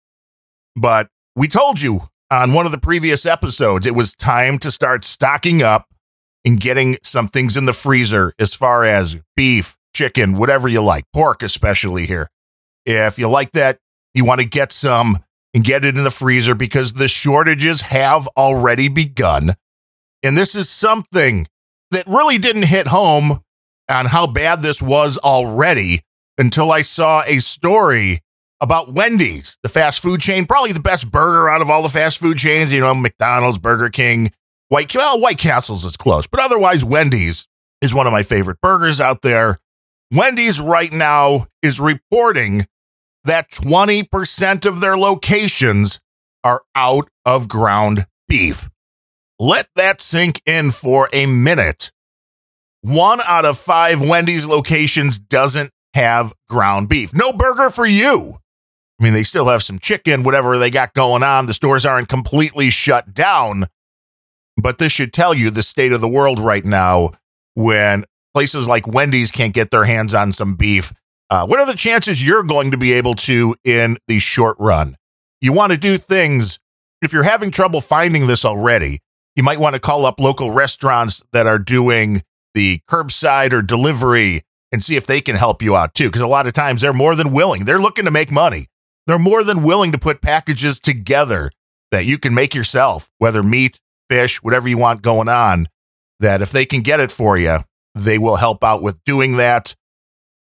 But 0.77 1.09
we 1.37 1.49
told 1.49 1.81
you 1.81 2.09
on 2.31 2.53
one 2.53 2.67
of 2.67 2.73
the 2.73 2.79
previous 2.79 3.25
episodes, 3.25 3.87
it 3.87 3.95
was 3.95 4.15
time 4.15 4.59
to 4.59 4.71
start 4.71 5.05
stocking 5.05 5.63
up 5.63 5.87
and 6.45 6.61
getting 6.61 6.97
some 7.03 7.29
things 7.29 7.57
in 7.57 7.65
the 7.65 7.73
freezer 7.73 8.33
as 8.39 8.55
far 8.55 8.85
as 8.85 9.21
beef, 9.37 9.77
chicken, 9.95 10.37
whatever 10.37 10.69
you 10.69 10.83
like, 10.83 11.05
pork, 11.13 11.43
especially 11.43 12.07
here. 12.07 12.29
If 12.85 13.19
you 13.19 13.29
like 13.29 13.53
that, 13.53 13.79
you 14.15 14.25
want 14.25 14.41
to 14.41 14.47
get 14.47 14.73
some 14.73 15.25
and 15.55 15.65
get 15.65 15.85
it 15.85 15.97
in 15.97 16.05
the 16.05 16.11
freezer 16.11 16.55
because 16.55 16.95
the 16.95 17.09
shortages 17.09 17.83
have 17.83 18.29
already 18.37 18.89
begun. 18.89 19.55
And 20.23 20.37
this 20.37 20.55
is 20.55 20.69
something 20.69 21.47
that 21.93 22.07
really 22.07 22.39
didn't 22.39 22.67
hit 22.67 22.89
home 22.89 23.44
on 23.89 24.07
how 24.07 24.27
bad 24.27 24.63
this 24.63 24.83
was 24.83 25.19
already 25.19 26.01
until 26.39 26.73
I 26.73 26.83
saw 26.83 27.23
a 27.27 27.39
story 27.39 28.21
about 28.61 28.93
Wendy's, 28.93 29.57
the 29.63 29.69
fast 29.69 30.03
food 30.03 30.21
chain, 30.21 30.47
probably 30.47 30.73
the 30.73 30.81
best 30.81 31.11
burger 31.11 31.49
out 31.49 31.61
of 31.61 31.71
all 31.71 31.83
the 31.83 31.89
fast 31.89 32.19
food 32.19 32.39
chains. 32.39 32.73
You 32.73 32.81
know, 32.81 32.95
McDonald's, 32.95 33.59
Burger 33.59 33.91
King, 33.91 34.33
White 34.69 34.95
well, 34.95 35.21
White 35.21 35.39
Castle's 35.39 35.85
is 35.85 35.97
close, 35.97 36.27
but 36.27 36.41
otherwise, 36.41 36.85
Wendy's 36.85 37.47
is 37.81 37.95
one 37.95 38.07
of 38.07 38.13
my 38.13 38.23
favorite 38.23 38.61
burgers 38.63 39.01
out 39.01 39.23
there. 39.23 39.61
Wendy's 40.11 40.61
right 40.61 40.93
now 40.93 41.47
is 41.63 41.81
reporting 41.81 42.67
that 43.25 43.51
20% 43.51 44.67
of 44.67 44.81
their 44.81 44.97
locations 44.97 46.01
are 46.43 46.63
out 46.75 47.09
of 47.25 47.49
ground 47.49 48.07
beef. 48.29 48.69
Let 49.39 49.69
that 49.77 50.01
sink 50.01 50.41
in 50.47 50.71
for 50.71 51.09
a 51.13 51.27
minute. 51.27 51.91
One 52.85 53.23
out 53.23 53.47
of 53.47 53.57
five 53.57 54.07
Wendy's 54.07 54.47
locations 54.47 55.19
doesn't 55.19 55.71
have 55.95 56.35
ground 56.51 56.91
beef. 56.91 57.15
No 57.15 57.33
burger 57.33 57.71
for 57.71 57.87
you. 57.87 58.35
I 59.01 59.05
mean, 59.05 59.15
they 59.15 59.23
still 59.23 59.47
have 59.47 59.63
some 59.63 59.79
chicken, 59.79 60.23
whatever 60.23 60.59
they 60.59 60.69
got 60.69 60.93
going 60.93 61.23
on. 61.23 61.47
The 61.47 61.55
stores 61.55 61.87
aren't 61.87 62.11
completely 62.11 62.69
shut 62.69 63.15
down. 63.15 63.69
But 64.59 64.77
this 64.77 64.93
should 64.93 65.15
tell 65.15 65.33
you 65.33 65.49
the 65.49 65.63
state 65.63 65.93
of 65.93 66.03
the 66.03 66.09
world 66.11 66.39
right 66.39 66.63
now 66.63 67.13
when 67.55 68.05
places 68.35 68.69
like 68.69 68.87
Wendy's 68.87 69.31
can't 69.31 69.55
get 69.55 69.71
their 69.71 69.85
hands 69.85 70.15
on 70.15 70.33
some 70.33 70.55
beef. 70.55 70.93
Uh, 71.31 71.47
what 71.47 71.61
are 71.61 71.67
the 71.67 71.73
chances 71.73 72.25
you're 72.25 72.45
going 72.45 72.71
to 72.71 72.77
be 72.77 72.93
able 72.93 73.15
to 73.15 73.57
in 73.65 73.97
the 74.09 74.19
short 74.19 74.59
run? 74.61 74.95
You 75.41 75.55
want 75.55 75.73
to 75.73 75.79
do 75.79 75.97
things, 75.97 76.59
if 77.01 77.15
you're 77.15 77.23
having 77.23 77.51
trouble 77.51 77.81
finding 77.81 78.27
this 78.27 78.45
already, 78.45 78.99
you 79.37 79.43
might 79.43 79.59
want 79.59 79.73
to 79.73 79.81
call 79.81 80.05
up 80.05 80.21
local 80.21 80.51
restaurants 80.51 81.25
that 81.33 81.47
are 81.47 81.59
doing 81.59 82.21
the 82.55 82.81
curbside 82.89 83.53
or 83.53 83.63
delivery 83.63 84.43
and 84.73 84.83
see 84.83 84.97
if 84.97 85.07
they 85.07 85.21
can 85.21 85.37
help 85.37 85.63
you 85.63 85.77
out 85.77 85.95
too. 85.95 86.09
Because 86.09 86.21
a 86.21 86.27
lot 86.27 86.47
of 86.47 86.53
times 86.53 86.81
they're 86.81 86.93
more 86.93 87.15
than 87.15 87.33
willing, 87.33 87.65
they're 87.65 87.81
looking 87.81 88.05
to 88.07 88.11
make 88.11 88.33
money. 88.33 88.67
They're 89.07 89.19
more 89.19 89.45
than 89.45 89.63
willing 89.63 89.93
to 89.93 89.99
put 89.99 90.23
packages 90.23 90.81
together 90.81 91.51
that 91.91 92.07
you 92.07 92.19
can 92.19 92.35
make 92.35 92.55
yourself, 92.55 93.09
whether 93.19 93.43
meat, 93.43 93.79
fish, 94.09 94.43
whatever 94.43 94.67
you 94.67 94.79
want 94.79 95.03
going 95.03 95.29
on, 95.29 95.69
that 96.21 96.43
if 96.43 96.51
they 96.51 96.65
can 96.65 96.81
get 96.81 97.01
it 97.01 97.13
for 97.13 97.37
you, 97.37 97.59
they 97.95 98.19
will 98.19 98.37
help 98.37 98.65
out 98.65 98.83
with 98.83 99.03
doing 99.05 99.37
that. 99.37 99.75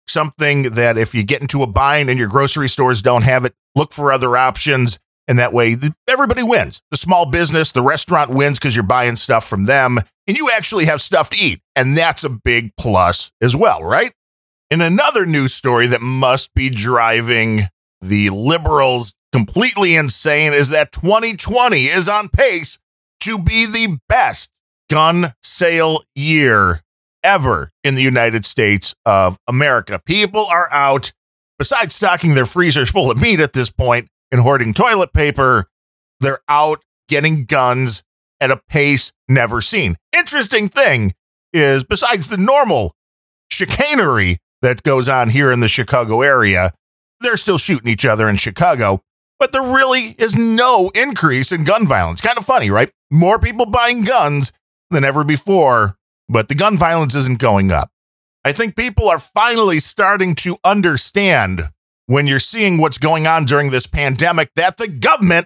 Something 0.07 0.71
that 0.71 0.97
if 0.97 1.15
you 1.15 1.23
get 1.23 1.41
into 1.41 1.63
a 1.63 1.67
bind 1.67 2.09
and 2.09 2.19
your 2.19 2.27
grocery 2.29 2.67
stores 2.67 3.01
don't 3.01 3.23
have 3.23 3.45
it, 3.45 3.53
look 3.75 3.93
for 3.93 4.11
other 4.11 4.35
options. 4.35 4.99
And 5.29 5.37
that 5.37 5.53
way, 5.53 5.75
everybody 6.09 6.41
wins. 6.41 6.81
The 6.89 6.97
small 6.97 7.27
business, 7.27 7.71
the 7.71 7.83
restaurant 7.83 8.31
wins 8.31 8.57
because 8.57 8.75
you're 8.75 8.83
buying 8.83 9.15
stuff 9.15 9.47
from 9.47 9.65
them 9.65 9.99
and 10.27 10.35
you 10.35 10.49
actually 10.51 10.85
have 10.85 11.03
stuff 11.03 11.29
to 11.29 11.45
eat. 11.45 11.61
And 11.75 11.95
that's 11.95 12.23
a 12.23 12.29
big 12.29 12.75
plus 12.77 13.31
as 13.39 13.55
well, 13.55 13.83
right? 13.83 14.11
In 14.71 14.81
another 14.81 15.27
news 15.27 15.53
story 15.53 15.85
that 15.85 16.01
must 16.01 16.51
be 16.55 16.71
driving 16.71 17.61
the 18.01 18.31
liberals 18.31 19.13
completely 19.31 19.95
insane 19.95 20.51
is 20.51 20.69
that 20.69 20.91
2020 20.91 21.85
is 21.85 22.09
on 22.09 22.29
pace 22.29 22.79
to 23.19 23.37
be 23.37 23.67
the 23.67 23.99
best 24.09 24.51
gun 24.89 25.33
sale 25.43 25.99
year 26.15 26.81
ever 27.23 27.71
in 27.83 27.93
the 27.93 28.01
United 28.01 28.47
States 28.47 28.95
of 29.05 29.37
America. 29.47 30.01
People 30.03 30.47
are 30.51 30.71
out, 30.71 31.11
besides 31.59 31.93
stocking 31.93 32.33
their 32.33 32.47
freezers 32.47 32.89
full 32.89 33.11
of 33.11 33.21
meat 33.21 33.39
at 33.39 33.53
this 33.53 33.69
point 33.69 34.07
and 34.31 34.41
hoarding 34.41 34.73
toilet 34.73 35.13
paper, 35.13 35.69
they're 36.19 36.41
out 36.47 36.83
getting 37.07 37.45
guns 37.45 38.03
at 38.39 38.51
a 38.51 38.61
pace 38.69 39.11
never 39.27 39.61
seen. 39.61 39.95
Interesting 40.15 40.67
thing 40.67 41.13
is, 41.53 41.83
besides 41.83 42.27
the 42.27 42.37
normal 42.37 42.95
chicanery 43.51 44.37
that 44.61 44.83
goes 44.83 45.09
on 45.09 45.29
here 45.29 45.51
in 45.51 45.59
the 45.59 45.67
Chicago 45.67 46.21
area, 46.21 46.71
they're 47.21 47.37
still 47.37 47.57
shooting 47.57 47.89
each 47.89 48.05
other 48.05 48.29
in 48.29 48.37
Chicago 48.37 49.01
but 49.39 49.53
there 49.53 49.63
really 49.63 50.15
is 50.17 50.35
no 50.35 50.91
increase 50.93 51.51
in 51.51 51.63
gun 51.63 51.87
violence. 51.87 52.21
Kind 52.21 52.37
of 52.37 52.45
funny, 52.45 52.69
right? 52.69 52.91
More 53.09 53.39
people 53.39 53.65
buying 53.65 54.03
guns 54.03 54.51
than 54.91 55.05
ever 55.05 55.23
before, 55.23 55.95
but 56.27 56.49
the 56.49 56.55
gun 56.55 56.77
violence 56.77 57.15
isn't 57.15 57.39
going 57.39 57.71
up. 57.71 57.89
I 58.43 58.51
think 58.51 58.75
people 58.75 59.07
are 59.07 59.19
finally 59.19 59.79
starting 59.79 60.35
to 60.35 60.57
understand 60.63 61.69
when 62.09 62.25
you're 62.25 62.39
seeing 62.39 62.79
what's 62.79 62.97
going 62.97 63.27
on 63.27 63.45
during 63.45 63.69
this 63.69 63.85
pandemic 63.85 64.49
that 64.55 64.77
the 64.77 64.87
government 64.87 65.45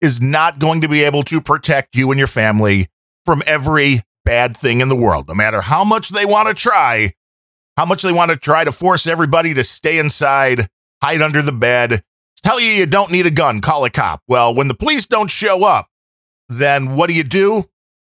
is 0.00 0.20
not 0.20 0.58
going 0.58 0.80
to 0.80 0.88
be 0.88 1.04
able 1.04 1.22
to 1.22 1.40
protect 1.40 1.94
you 1.94 2.10
and 2.10 2.18
your 2.18 2.26
family 2.26 2.88
from 3.24 3.40
every 3.46 4.00
bad 4.24 4.56
thing 4.56 4.80
in 4.80 4.88
the 4.88 4.96
world, 4.96 5.28
no 5.28 5.34
matter 5.34 5.60
how 5.60 5.84
much 5.84 6.08
they 6.08 6.24
want 6.24 6.48
to 6.48 6.54
try, 6.54 7.12
how 7.76 7.86
much 7.86 8.02
they 8.02 8.12
want 8.12 8.32
to 8.32 8.36
try 8.36 8.64
to 8.64 8.72
force 8.72 9.06
everybody 9.06 9.54
to 9.54 9.62
stay 9.62 10.00
inside, 10.00 10.66
hide 11.00 11.22
under 11.22 11.42
the 11.42 11.52
bed, 11.52 12.02
tell 12.42 12.60
you 12.60 12.66
you 12.66 12.86
don't 12.86 13.12
need 13.12 13.26
a 13.26 13.30
gun, 13.30 13.60
call 13.60 13.84
a 13.84 13.90
cop. 13.90 14.20
Well, 14.26 14.52
when 14.52 14.66
the 14.66 14.74
police 14.74 15.06
don't 15.06 15.30
show 15.30 15.64
up, 15.64 15.86
then 16.48 16.96
what 16.96 17.08
do 17.08 17.14
you 17.14 17.22
do? 17.22 17.66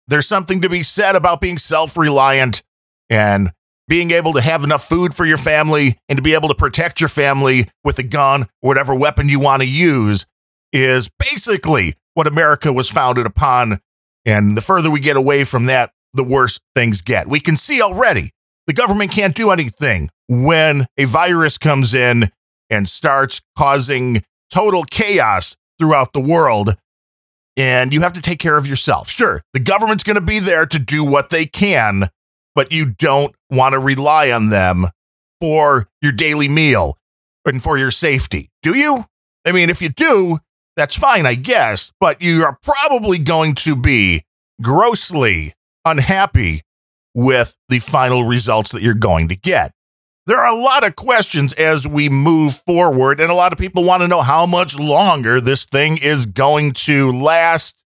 There's 0.07 0.29
something 0.29 0.61
to 0.61 0.69
be 0.69 0.85
said 0.85 1.17
about 1.17 1.41
being 1.41 1.59
self 1.59 1.97
reliant 1.97 2.63
and 3.09 3.51
being 3.91 4.13
able 4.13 4.33
to 4.35 4.41
have 4.41 4.63
enough 4.63 4.85
food 4.85 5.13
for 5.13 5.27
your 5.27 5.37
family 5.37 5.99
and 6.09 6.17
to 6.17 6.23
be 6.23 6.33
able 6.33 6.49
to 6.49 6.55
protect 6.55 7.01
your 7.01 7.09
family 7.09 7.69
with 7.83 7.99
a 7.99 8.05
gun 8.05 8.43
or 8.63 8.69
whatever 8.69 8.95
weapon 8.95 9.29
you 9.29 9.41
want 9.41 9.61
to 9.61 9.69
use 9.69 10.25
is 10.73 11.11
basically 11.19 11.95
what 12.15 12.29
America 12.29 12.73
was 12.73 12.89
founded 12.89 13.27
upon. 13.27 13.81
And 14.25 14.57
the 14.57 14.63
further 14.63 14.93
we 14.93 15.01
get 15.01 15.17
away 15.17 15.43
from 15.43 15.67
that, 15.67 15.91
the 16.15 16.23
worse 16.23 16.61
things 16.77 17.03
get. 17.03 17.27
We 17.27 17.41
can 17.41 17.57
see 17.57 17.83
already 17.83 18.31
the 18.69 18.75
government 18.75 19.11
can't 19.11 19.35
do 19.35 19.51
anything 19.51 20.09
when 20.29 20.87
a 20.97 21.07
virus 21.07 21.59
comes 21.59 21.93
in 21.93 22.31
and 22.71 22.89
starts 22.89 23.41
causing 23.59 24.23
total 24.55 24.85
chaos 24.85 25.57
throughout 25.81 26.13
the 26.13 26.21
world. 26.21 26.77
And 27.57 27.93
you 27.93 28.03
have 28.03 28.13
to 28.13 28.23
take 28.23 28.39
care 28.39 28.57
of 28.57 28.69
yourself. 28.69 29.11
Sure, 29.11 29.43
the 29.53 29.59
government's 29.59 30.05
going 30.05 30.15
to 30.15 30.21
be 30.21 30.39
there 30.39 30.65
to 30.65 30.79
do 30.79 31.05
what 31.05 31.31
they 31.31 31.47
can, 31.47 32.09
but 32.61 32.73
you 32.73 32.93
don't 32.99 33.35
want 33.49 33.73
to 33.73 33.79
rely 33.79 34.31
on 34.31 34.51
them 34.51 34.85
for 35.41 35.89
your 36.03 36.13
daily 36.13 36.47
meal 36.47 36.99
and 37.47 37.63
for 37.63 37.79
your 37.79 37.91
safety. 37.91 38.51
Do 38.63 38.77
you? 38.77 39.07
I 39.47 39.53
mean, 39.53 39.71
if 39.71 39.81
you 39.81 39.89
do, 39.89 40.41
that's 40.77 40.95
fine, 40.95 41.25
I 41.25 41.37
guess, 41.37 41.91
but 41.99 42.21
you 42.21 42.45
are 42.45 42.59
probably 42.63 43.17
going 43.17 43.55
to 43.55 43.75
be 43.75 44.25
grossly 44.61 45.55
unhappy 45.87 46.61
with 47.15 47.57
the 47.71 47.79
final 47.79 48.25
results 48.25 48.73
that 48.73 48.83
you're 48.83 48.93
going 48.93 49.29
to 49.29 49.37
get 49.37 49.73
there 50.27 50.39
are 50.39 50.55
a 50.55 50.63
lot 50.63 50.87
of 50.87 50.95
questions 50.95 51.53
as 51.55 51.89
we 51.89 52.09
move 52.09 52.53
forward, 52.53 53.21
and 53.21 53.33
a 53.33 53.35
lot 53.35 53.53
of 53.53 53.59
people 53.59 53.85
want 53.85 54.03
to 54.03 54.07
know 54.07 54.21
how 54.23 54.47
much 54.47 54.79
longer 54.79 55.41
this 55.41 55.65
thing 55.65 55.99
is 56.01 56.27
going 56.27 56.73
to 56.73 57.11
last. 57.11 57.83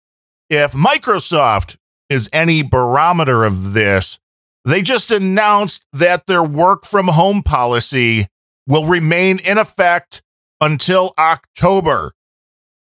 If 0.49 0.71
Microsoft 0.71 1.75
is 2.09 2.29
any 2.31 2.63
barometer 2.63 3.43
of 3.43 3.73
this, 3.73 4.19
they 4.65 4.81
just 4.81 5.11
announced 5.11 5.85
that 5.93 6.27
their 6.27 6.43
work 6.43 6.85
from 6.85 7.07
home 7.07 7.43
policy 7.43 8.27
will 8.67 8.85
remain 8.85 9.39
in 9.39 9.57
effect 9.57 10.21
until 10.61 11.13
October. 11.17 12.11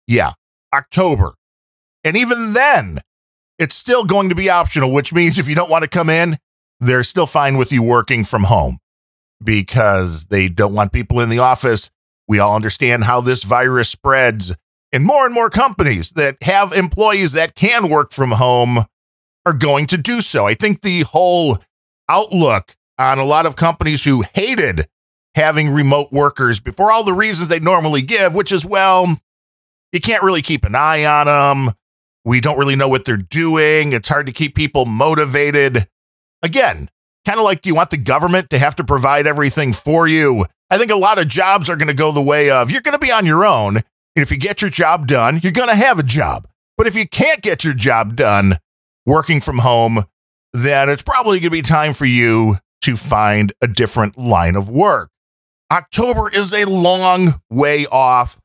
Yeah, 0.08 0.32
October. 0.74 1.36
And 2.04 2.18
even 2.18 2.54
then, 2.54 3.00
it's 3.60 3.76
still 3.76 4.06
going 4.06 4.30
to 4.30 4.36
be 4.36 4.50
optional, 4.50 4.92
which 4.92 5.14
means 5.14 5.38
if 5.38 5.48
you 5.48 5.56
don't 5.56 5.70
want 5.70 5.84
to 5.84 5.90
come 5.90 6.10
in, 6.10 6.38
they're 6.80 7.04
still 7.04 7.28
fine 7.28 7.58
with 7.58 7.72
you 7.72 7.84
working 7.84 8.24
from 8.24 8.44
home 8.44 8.78
because 9.44 10.26
they 10.26 10.48
don't 10.50 10.74
want 10.74 10.92
people 10.92 11.20
in 11.20 11.30
the 11.30 11.40
office 11.40 11.90
We 12.28 12.40
all 12.40 12.56
understand 12.56 13.06
how 13.06 13.22
this 13.22 13.44
virus 13.44 13.90
spreads. 13.90 14.56
And 14.92 15.04
more 15.06 15.26
and 15.26 15.34
more 15.34 15.50
companies 15.50 16.12
that 16.12 16.38
have 16.44 16.74
employees 16.74 17.34
that 17.34 17.56
can 17.56 17.90
work 17.90 18.12
from 18.12 18.32
home 18.32 18.86
are 19.48 19.54
going 19.54 19.86
to 19.88 19.98
do 19.98 20.22
so. 20.22 20.46
I 20.46 20.54
think 20.54 20.82
the 20.82 21.02
whole 21.04 21.58
outlook 22.10 22.76
on 23.00 23.18
a 23.18 23.24
lot 23.24 23.46
of 23.46 23.56
companies 23.56 24.04
who 24.04 24.26
hated 24.34 24.88
having 25.36 25.70
remote 25.70 26.12
workers 26.12 26.60
before 26.60 26.92
all 26.92 27.06
the 27.06 27.14
reasons 27.14 27.48
they 27.48 27.60
normally 27.60 28.02
give, 28.02 28.36
which 28.36 28.52
is, 28.52 28.66
well, 28.66 29.18
you 29.94 30.02
can't 30.02 30.24
really 30.24 30.42
keep 30.42 30.66
an 30.66 30.76
eye 30.76 31.06
on 31.06 31.28
them. 31.28 31.74
We 32.26 32.42
don't 32.42 32.58
really 32.58 32.76
know 32.76 32.90
what 32.90 33.06
they're 33.06 33.16
doing. 33.16 33.94
It's 33.94 34.10
hard 34.10 34.26
to 34.26 34.34
keep 34.34 34.54
people 34.54 34.86
motivated. 34.86 35.88
Again, 36.44 36.90
kind 37.26 37.40
of 37.40 37.46
like 37.46 37.66
you 37.66 37.74
want 37.74 37.92
the 37.92 37.98
government 37.98 38.50
to 38.50 38.60
have 38.60 38.76
to 38.78 38.84
provide 38.84 39.28
everything 39.28 39.72
for 39.72 40.10
you? 40.10 40.46
I 40.70 40.78
think 40.78 40.92
a 40.92 40.98
lot 40.98 41.20
of 41.20 41.30
jobs 41.30 41.70
are 41.70 41.78
going 41.78 41.88
to 41.88 41.94
go 41.94 42.12
the 42.12 42.22
way 42.22 42.50
of 42.50 42.70
you're 42.70 42.82
going 42.82 43.00
to 43.00 43.06
be 43.06 43.14
on 43.14 43.26
your 43.26 43.46
own. 43.46 43.78
And 43.78 44.24
if 44.24 44.30
you 44.30 44.38
get 44.38 44.62
your 44.62 44.72
job 44.72 45.08
done, 45.08 45.40
you're 45.42 45.54
going 45.54 45.70
to 45.70 45.76
have 45.76 46.00
a 46.00 46.04
job. 46.04 46.50
But 46.76 46.88
if 46.88 46.98
you 46.98 47.08
can't 47.08 47.42
get 47.42 47.64
your 47.64 47.74
job 47.74 48.18
done 48.18 48.58
working 49.08 49.42
from 49.42 49.60
home, 49.60 50.04
then 50.54 50.90
it's 50.90 51.02
probably 51.02 51.40
going 51.40 51.44
to 51.44 51.50
be 51.50 51.62
time 51.64 51.94
for 51.94 52.06
you 52.06 52.58
to 52.82 52.96
find 52.96 53.54
a 53.64 53.68
different 53.68 54.18
line 54.18 54.56
of 54.56 54.70
work. 54.70 55.10
October 55.72 56.30
is 56.30 56.54
a 56.54 56.70
long 56.70 57.42
way 57.50 57.86
off, 57.92 58.38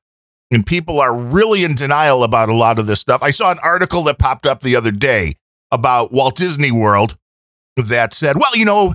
and 0.50 0.64
people 0.64 1.00
are 1.00 1.14
really 1.14 1.64
in 1.64 1.74
denial 1.74 2.24
about 2.24 2.48
a 2.48 2.54
lot 2.54 2.78
of 2.78 2.86
this 2.86 3.00
stuff. 3.00 3.22
I 3.22 3.30
saw 3.30 3.50
an 3.50 3.58
article 3.62 4.04
that 4.04 4.18
popped 4.18 4.46
up 4.46 4.60
the 4.60 4.76
other 4.76 4.90
day 4.90 5.34
about 5.70 6.12
Walt 6.12 6.36
Disney 6.36 6.70
World 6.70 7.16
that 7.76 8.14
said, 8.14 8.36
well, 8.36 8.56
you 8.56 8.64
know, 8.64 8.94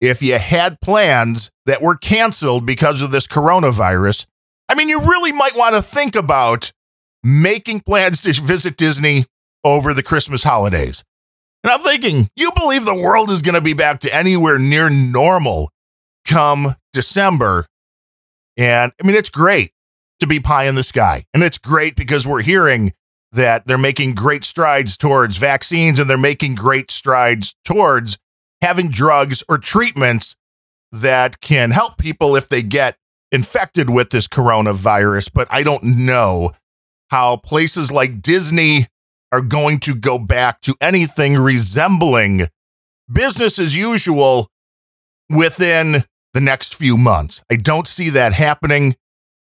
if 0.00 0.22
you 0.22 0.38
had 0.38 0.80
plans 0.80 1.50
that 1.66 1.82
were 1.82 1.96
canceled 1.96 2.64
because 2.66 3.00
of 3.00 3.10
this 3.10 3.26
coronavirus, 3.26 4.26
I 4.68 4.74
mean, 4.74 4.88
you 4.88 5.00
really 5.00 5.32
might 5.32 5.56
want 5.56 5.74
to 5.74 5.82
think 5.82 6.14
about 6.14 6.72
making 7.24 7.80
plans 7.80 8.22
to 8.22 8.32
visit 8.40 8.76
Disney 8.76 9.24
over 9.64 9.92
the 9.92 10.02
Christmas 10.02 10.44
holidays. 10.44 11.04
And 11.68 11.74
I'm 11.74 11.84
thinking, 11.84 12.30
you 12.34 12.50
believe 12.56 12.86
the 12.86 12.94
world 12.94 13.28
is 13.28 13.42
going 13.42 13.54
to 13.54 13.60
be 13.60 13.74
back 13.74 14.00
to 14.00 14.14
anywhere 14.14 14.58
near 14.58 14.88
normal 14.88 15.70
come 16.26 16.76
December. 16.94 17.66
And 18.56 18.90
I 18.98 19.06
mean, 19.06 19.14
it's 19.14 19.28
great 19.28 19.72
to 20.20 20.26
be 20.26 20.40
pie 20.40 20.64
in 20.64 20.76
the 20.76 20.82
sky. 20.82 21.26
And 21.34 21.42
it's 21.42 21.58
great 21.58 21.94
because 21.94 22.26
we're 22.26 22.40
hearing 22.40 22.94
that 23.32 23.66
they're 23.66 23.76
making 23.76 24.14
great 24.14 24.44
strides 24.44 24.96
towards 24.96 25.36
vaccines 25.36 25.98
and 25.98 26.08
they're 26.08 26.16
making 26.16 26.54
great 26.54 26.90
strides 26.90 27.54
towards 27.66 28.16
having 28.62 28.88
drugs 28.88 29.44
or 29.46 29.58
treatments 29.58 30.36
that 30.90 31.42
can 31.42 31.72
help 31.72 31.98
people 31.98 32.34
if 32.34 32.48
they 32.48 32.62
get 32.62 32.96
infected 33.30 33.90
with 33.90 34.08
this 34.08 34.26
coronavirus. 34.26 35.32
But 35.34 35.48
I 35.50 35.64
don't 35.64 35.84
know 35.84 36.52
how 37.10 37.36
places 37.36 37.92
like 37.92 38.22
Disney 38.22 38.86
are 39.32 39.42
going 39.42 39.78
to 39.80 39.94
go 39.94 40.18
back 40.18 40.60
to 40.62 40.74
anything 40.80 41.36
resembling 41.36 42.48
business 43.12 43.58
as 43.58 43.76
usual 43.76 44.50
within 45.30 46.04
the 46.34 46.40
next 46.40 46.74
few 46.74 46.96
months. 46.96 47.42
I 47.50 47.56
don't 47.56 47.86
see 47.86 48.10
that 48.10 48.32
happening. 48.32 48.96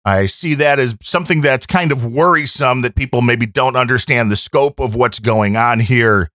I 0.05 0.27
see 0.27 0.55
that 0.55 0.79
as 0.79 0.97
something 1.03 1.43
that's 1.43 1.67
kind 1.67 1.93
of 1.93 2.05
worrisome 2.05 2.83
that 2.83 2.95
people 2.95 3.21
maybe 3.21 3.47
don't 3.47 3.77
understand 3.77 4.31
the 4.31 4.37
scope 4.37 4.81
of 4.81 4.95
what's 4.95 5.19
going 5.19 5.57
on 5.57 5.81
here. 5.81 6.31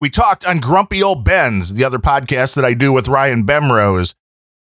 We 0.00 0.10
talked 0.10 0.44
on 0.44 0.58
Grumpy 0.58 1.02
Old 1.02 1.24
Ben's, 1.24 1.72
the 1.72 1.84
other 1.84 1.98
podcast 1.98 2.54
that 2.56 2.64
I 2.64 2.74
do 2.74 2.92
with 2.92 3.08
Ryan 3.08 3.44
Bemrose, 3.44 4.14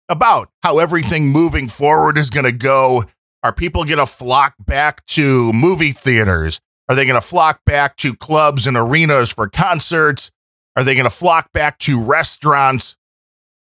about 0.08 0.50
how 0.62 0.78
everything 0.78 1.30
moving 1.30 1.68
forward 1.68 2.18
is 2.18 2.30
going 2.30 2.46
to 2.46 2.52
go. 2.52 3.06
Are 3.42 3.54
people 3.54 3.84
going 3.84 3.98
to 3.98 4.06
flock 4.06 4.54
back 4.60 5.06
to 5.08 5.52
movie 5.52 5.92
theaters? 5.92 6.62
Are 6.90 6.96
they 6.96 7.06
going 7.06 7.20
to 7.20 7.26
flock 7.26 7.62
back 7.66 7.96
to 7.98 8.16
clubs 8.16 8.68
and 8.68 8.76
arenas 8.76 9.34
for 9.34 9.48
concerts? 9.48 10.32
Are 10.76 10.84
they 10.84 10.96
going 10.96 11.06
to 11.06 11.10
flock 11.10 11.52
back 11.54 11.80
to 11.80 12.04
restaurants? 12.04 12.96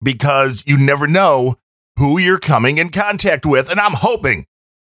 Because 0.03 0.63
you 0.67 0.79
never 0.79 1.07
know 1.09 1.57
who 1.97 2.19
you're 2.19 2.39
coming 2.39 2.79
in 2.79 2.91
contact 2.91 3.45
with. 3.45 3.69
And 3.69 3.81
I'm 3.81 3.95
hoping 3.95 4.47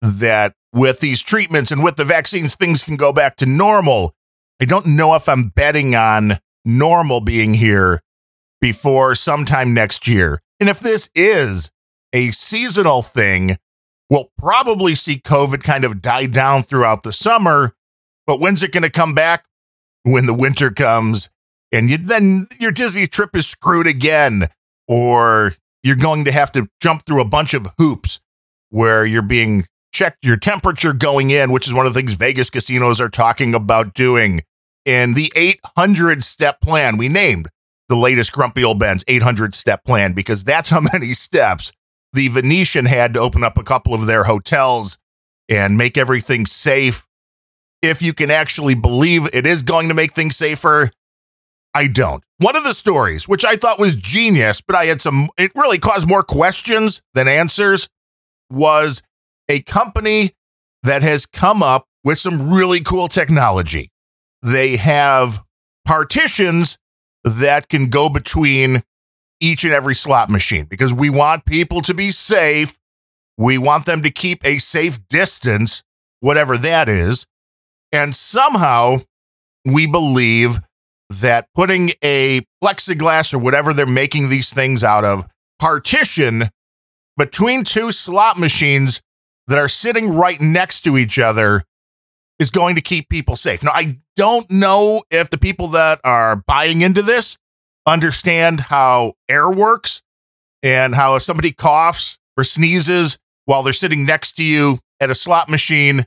that 0.03 0.55
with 0.73 1.01
these 1.01 1.23
treatments 1.23 1.71
and 1.71 1.83
with 1.83 1.97
the 1.97 2.05
vaccines, 2.05 2.57
things 2.57 2.83
can 2.83 2.97
go 2.97 3.13
back 3.13 3.37
to 3.37 3.47
normal. 3.47 4.15
I 4.61 4.67
don't 4.67 4.87
know 4.87 5.15
if 5.15 5.29
I'm 5.29 5.49
betting 5.49 5.95
on 5.95 6.39
normal 6.65 7.21
being 7.21 7.55
here 7.55 8.03
before 8.61 9.15
sometime 9.15 9.73
next 9.73 10.07
year. 10.07 10.43
And 10.61 10.69
if 10.69 10.81
this 10.81 11.11
is 11.15 11.71
a 12.13 12.31
seasonal 12.33 13.01
thing, 13.01 13.57
we'll 14.11 14.31
probably 14.37 14.95
see 14.95 15.19
COVID 15.19 15.63
kind 15.63 15.85
of 15.85 16.03
die 16.03 16.27
down 16.27 16.63
throughout 16.63 17.03
the 17.03 17.13
summer 17.13 17.75
but 18.31 18.39
when's 18.39 18.63
it 18.63 18.71
going 18.71 18.85
to 18.85 18.91
come 18.91 19.13
back? 19.13 19.45
When 20.05 20.27
the 20.27 20.35
winter 20.35 20.71
comes, 20.71 21.31
and 21.73 21.91
you, 21.91 21.97
then 21.97 22.47
your 22.61 22.71
Disney 22.71 23.09
trip 23.09 23.35
is 23.35 23.45
screwed 23.45 23.89
again, 23.89 24.47
or 24.87 25.55
you're 25.83 25.97
going 25.97 26.25
to 26.27 26.31
have 26.31 26.53
to 26.53 26.69
jump 26.81 27.05
through 27.05 27.23
a 27.23 27.29
bunch 27.29 27.55
of 27.55 27.67
hoops 27.77 28.21
where 28.69 29.05
you're 29.05 29.21
being 29.21 29.65
checked 29.93 30.19
your 30.23 30.37
temperature 30.37 30.93
going 30.93 31.31
in, 31.31 31.51
which 31.51 31.67
is 31.67 31.75
one 31.75 31.87
of 31.87 31.93
the 31.93 32.01
things 32.01 32.15
Vegas 32.15 32.51
casinos 32.51 33.01
are 33.01 33.09
talking 33.09 33.53
about 33.53 33.95
doing. 33.95 34.43
In 34.85 35.15
the 35.15 35.33
800 35.35 36.23
step 36.23 36.61
plan, 36.61 36.99
we 36.99 37.09
named 37.09 37.49
the 37.89 37.97
latest 37.97 38.33
Grumpy 38.33 38.63
Old 38.63 38.79
Ben's 38.79 39.03
800 39.09 39.57
step 39.57 39.85
plan 39.85 40.13
because 40.13 40.45
that's 40.45 40.71
how 40.71 40.83
many 40.93 41.15
steps 41.15 41.73
the 42.13 42.29
Venetian 42.29 42.87
had 42.87 43.13
to 43.15 43.21
open 43.21 43.43
up 43.43 43.59
a 43.59 43.65
couple 43.65 43.93
of 43.93 44.07
their 44.07 44.23
hotels 44.23 44.99
and 45.49 45.77
make 45.77 45.99
everything 45.99 46.47
safe 46.47 47.09
if 47.83 48.03
you 48.03 48.13
can 48.13 48.31
actually 48.31 48.75
believe 48.75 49.29
it 49.33 49.47
is 49.47 49.63
going 49.63 49.89
to 49.89 49.95
make 49.95 50.13
things 50.13 50.37
safer. 50.37 50.91
I 51.75 51.87
don't. 51.87 52.23
One 52.39 52.57
of 52.57 52.65
the 52.65 52.75
stories, 52.75 53.29
which 53.29 53.45
I 53.45 53.57
thought 53.57 53.79
was 53.79 53.95
genius, 53.95 54.61
but 54.61 54.77
I 54.77 54.87
had 54.87 55.01
some, 55.01 55.29
it 55.39 55.53
really 55.55 55.79
caused 55.79 56.09
more 56.09 56.23
questions 56.23 57.01
than 57.15 57.29
answers, 57.29 57.89
was 58.51 59.03
a 59.49 59.63
company 59.63 60.33
that 60.83 61.03
has 61.03 61.27
come 61.27 61.63
up 61.63 61.87
with 62.05 62.19
some 62.19 62.51
really 62.53 62.81
cool 62.81 63.09
technology. 63.09 63.91
They 64.43 64.77
have 64.77 65.43
partitions 65.85 66.79
that 67.25 67.69
can 67.69 67.91
go 67.91 68.09
between 68.09 68.83
each 69.41 69.65
and 69.65 69.73
every 69.73 69.95
slot 69.95 70.31
machine 70.31 70.65
because 70.65 70.93
we 70.93 71.11
want 71.11 71.45
people 71.45 71.81
to 71.83 71.95
be 71.95 72.11
safe. 72.11 72.79
We 73.39 73.59
want 73.59 73.87
them 73.87 74.03
to 74.03 74.11
keep 74.11 74.45
a 74.45 74.59
safe 74.59 75.07
distance, 75.09 75.83
whatever 76.21 76.57
that 76.59 76.89
is. 76.89 77.27
And 77.93 78.15
somehow 78.15 78.99
we 79.65 79.87
believe 79.87 80.59
that 81.21 81.49
putting 81.55 81.91
a 82.03 82.43
plexiglass 82.63 83.35
or 83.35 83.39
whatever 83.39 83.73
they're 83.73 83.87
making 83.87 84.29
these 84.29 84.53
things 84.53 84.85
out 84.85 85.05
of 85.05 85.27
partition 85.59 86.45
between 87.17 87.65
two 87.65 87.93
slot 87.93 88.39
machines 88.39 89.03
that 89.49 89.59
are 89.59 89.69
sitting 89.69 90.15
right 90.15 90.41
next 90.41 90.83
to 90.83 90.97
each 90.97 91.19
other 91.19 91.63
is 92.39 92.51
going 92.51 92.77
to 92.77 92.81
keep 92.81 93.09
people 93.09 93.37
safe. 93.37 93.63
Now, 93.63 93.73
I 93.75 93.99
don't 94.17 94.51
know 94.51 95.03
if 95.11 95.31
the 95.31 95.39
people 95.39 95.69
that 95.69 96.01
are 96.05 96.37
buying 96.47 96.81
into 96.81 97.03
this 97.03 97.37
understand 97.87 98.61
how 98.61 99.15
air 99.29 99.51
works 99.51 100.01
and 100.63 100.95
how 100.95 101.17
if 101.17 101.23
somebody 101.23 101.53
coughs 101.53 102.19
or 102.37 102.45
sneezes 102.45 103.19
while 103.45 103.63
they're 103.63 103.73
sitting 103.73 104.07
next 104.07 104.33
to 104.33 104.45
you 104.45 104.79
at 105.01 105.11
a 105.11 105.15
slot 105.15 105.49
machine, 105.49 106.07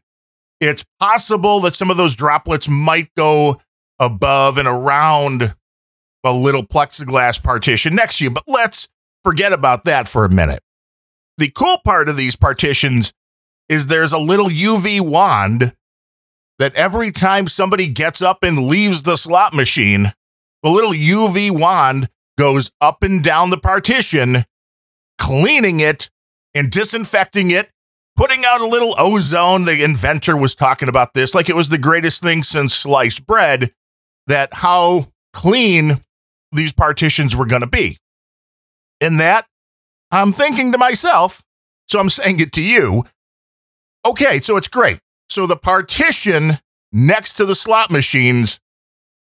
it's 0.63 0.85
possible 0.99 1.59
that 1.61 1.75
some 1.75 1.91
of 1.91 1.97
those 1.97 2.15
droplets 2.15 2.69
might 2.69 3.09
go 3.15 3.61
above 3.99 4.57
and 4.57 4.67
around 4.67 5.55
a 6.23 6.33
little 6.33 6.63
plexiglass 6.65 7.41
partition 7.41 7.95
next 7.95 8.17
to 8.17 8.23
you, 8.25 8.31
but 8.31 8.43
let's 8.47 8.87
forget 9.23 9.53
about 9.53 9.83
that 9.85 10.07
for 10.07 10.25
a 10.25 10.29
minute. 10.29 10.61
The 11.37 11.49
cool 11.49 11.77
part 11.83 12.09
of 12.09 12.17
these 12.17 12.35
partitions 12.35 13.13
is 13.69 13.87
there's 13.87 14.13
a 14.13 14.19
little 14.19 14.47
UV 14.47 15.01
wand 15.01 15.73
that 16.59 16.75
every 16.75 17.11
time 17.11 17.47
somebody 17.47 17.87
gets 17.87 18.21
up 18.21 18.43
and 18.43 18.67
leaves 18.67 19.03
the 19.03 19.17
slot 19.17 19.53
machine, 19.53 20.13
the 20.61 20.69
little 20.69 20.91
UV 20.93 21.51
wand 21.51 22.07
goes 22.37 22.71
up 22.79 23.03
and 23.03 23.23
down 23.23 23.49
the 23.49 23.57
partition, 23.57 24.45
cleaning 25.19 25.79
it 25.79 26.09
and 26.55 26.71
disinfecting 26.71 27.51
it 27.51 27.69
putting 28.15 28.43
out 28.45 28.61
a 28.61 28.67
little 28.67 28.93
ozone. 28.97 29.65
The 29.65 29.83
inventor 29.83 30.37
was 30.37 30.55
talking 30.55 30.89
about 30.89 31.13
this 31.13 31.33
like 31.33 31.49
it 31.49 31.55
was 31.55 31.69
the 31.69 31.77
greatest 31.77 32.21
thing 32.21 32.43
since 32.43 32.73
sliced 32.73 33.25
bread, 33.25 33.71
that 34.27 34.53
how 34.53 35.07
clean 35.33 35.99
these 36.51 36.73
partitions 36.73 37.35
were 37.35 37.45
going 37.45 37.61
to 37.61 37.67
be. 37.67 37.97
In 39.01 39.17
that, 39.17 39.45
I'm 40.11 40.31
thinking 40.31 40.71
to 40.71 40.77
myself, 40.77 41.43
so 41.87 41.99
I'm 41.99 42.09
saying 42.09 42.39
it 42.39 42.53
to 42.53 42.61
you. 42.61 43.03
Okay, 44.05 44.37
so 44.39 44.57
it's 44.57 44.67
great. 44.67 44.99
So 45.29 45.47
the 45.47 45.55
partition 45.55 46.59
next 46.91 47.33
to 47.33 47.45
the 47.45 47.55
slot 47.55 47.89
machines 47.89 48.59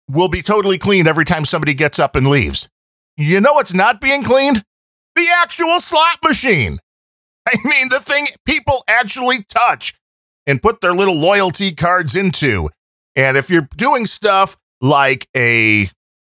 will 0.10 0.28
be 0.28 0.42
totally 0.42 0.78
cleaned 0.78 1.08
every 1.08 1.26
time 1.26 1.46
somebody 1.46 1.74
gets 1.74 2.00
up 2.00 2.16
and 2.16 2.28
leaves. 2.28 2.68
You 3.18 3.40
know 3.40 3.54
what's 3.54 3.74
not 3.74 4.02
being 4.02 4.24
cleaned? 4.24 4.64
The 5.16 5.28
actual 5.42 5.80
slot 5.80 6.20
machine. 6.24 6.80
I 7.48 7.56
mean, 7.64 7.90
the 7.90 8.00
thing 8.00 8.28
people 8.46 8.84
actually 8.88 9.44
touch 9.44 9.94
and 10.48 10.62
put 10.62 10.82
their 10.82 10.94
little 10.94 11.20
loyalty 11.20 11.74
cards 11.74 12.16
into. 12.16 12.70
And 13.16 13.38
if 13.38 13.50
you're 13.50 13.68
doing 13.78 14.06
stuff 14.06 14.58
like 14.82 15.28
a 15.36 15.86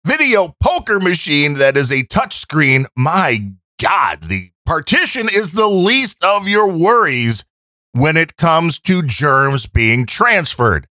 video 0.06 0.54
poker 0.62 0.98
machine 0.98 1.54
that 1.54 1.76
is 1.76 1.90
a 1.90 2.04
touchscreen, 2.04 2.84
my 2.96 3.52
God, 3.80 4.24
the 4.24 4.50
partition 4.66 5.26
is 5.32 5.52
the 5.52 5.68
least 5.68 6.22
of 6.24 6.48
your 6.48 6.70
worries 6.70 7.44
when 7.92 8.16
it 8.16 8.36
comes 8.36 8.78
to 8.80 9.02
germs 9.02 9.66
being 9.66 10.06
transferred. 10.06 10.86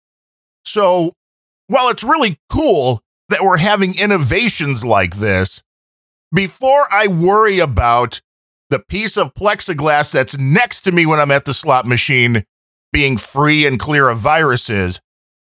So, 0.64 1.12
while 1.68 1.90
it's 1.90 2.04
really 2.04 2.38
cool 2.50 3.00
that 3.28 3.40
we're 3.42 3.58
having 3.58 3.98
innovations 3.98 4.84
like 4.84 5.16
this, 5.16 5.62
before 6.34 6.86
I 6.90 7.08
worry 7.08 7.58
about 7.58 8.20
the 8.70 8.82
piece 8.88 9.16
of 9.16 9.34
plexiglass 9.34 10.12
that's 10.12 10.38
next 10.38 10.80
to 10.82 10.92
me 10.92 11.06
when 11.06 11.20
I'm 11.20 11.30
at 11.30 11.44
the 11.44 11.54
slot 11.54 11.86
machine 11.86 12.44
being 12.92 13.16
free 13.16 13.66
and 13.66 13.78
clear 13.78 14.08
of 14.08 14.18
viruses, 14.18 15.00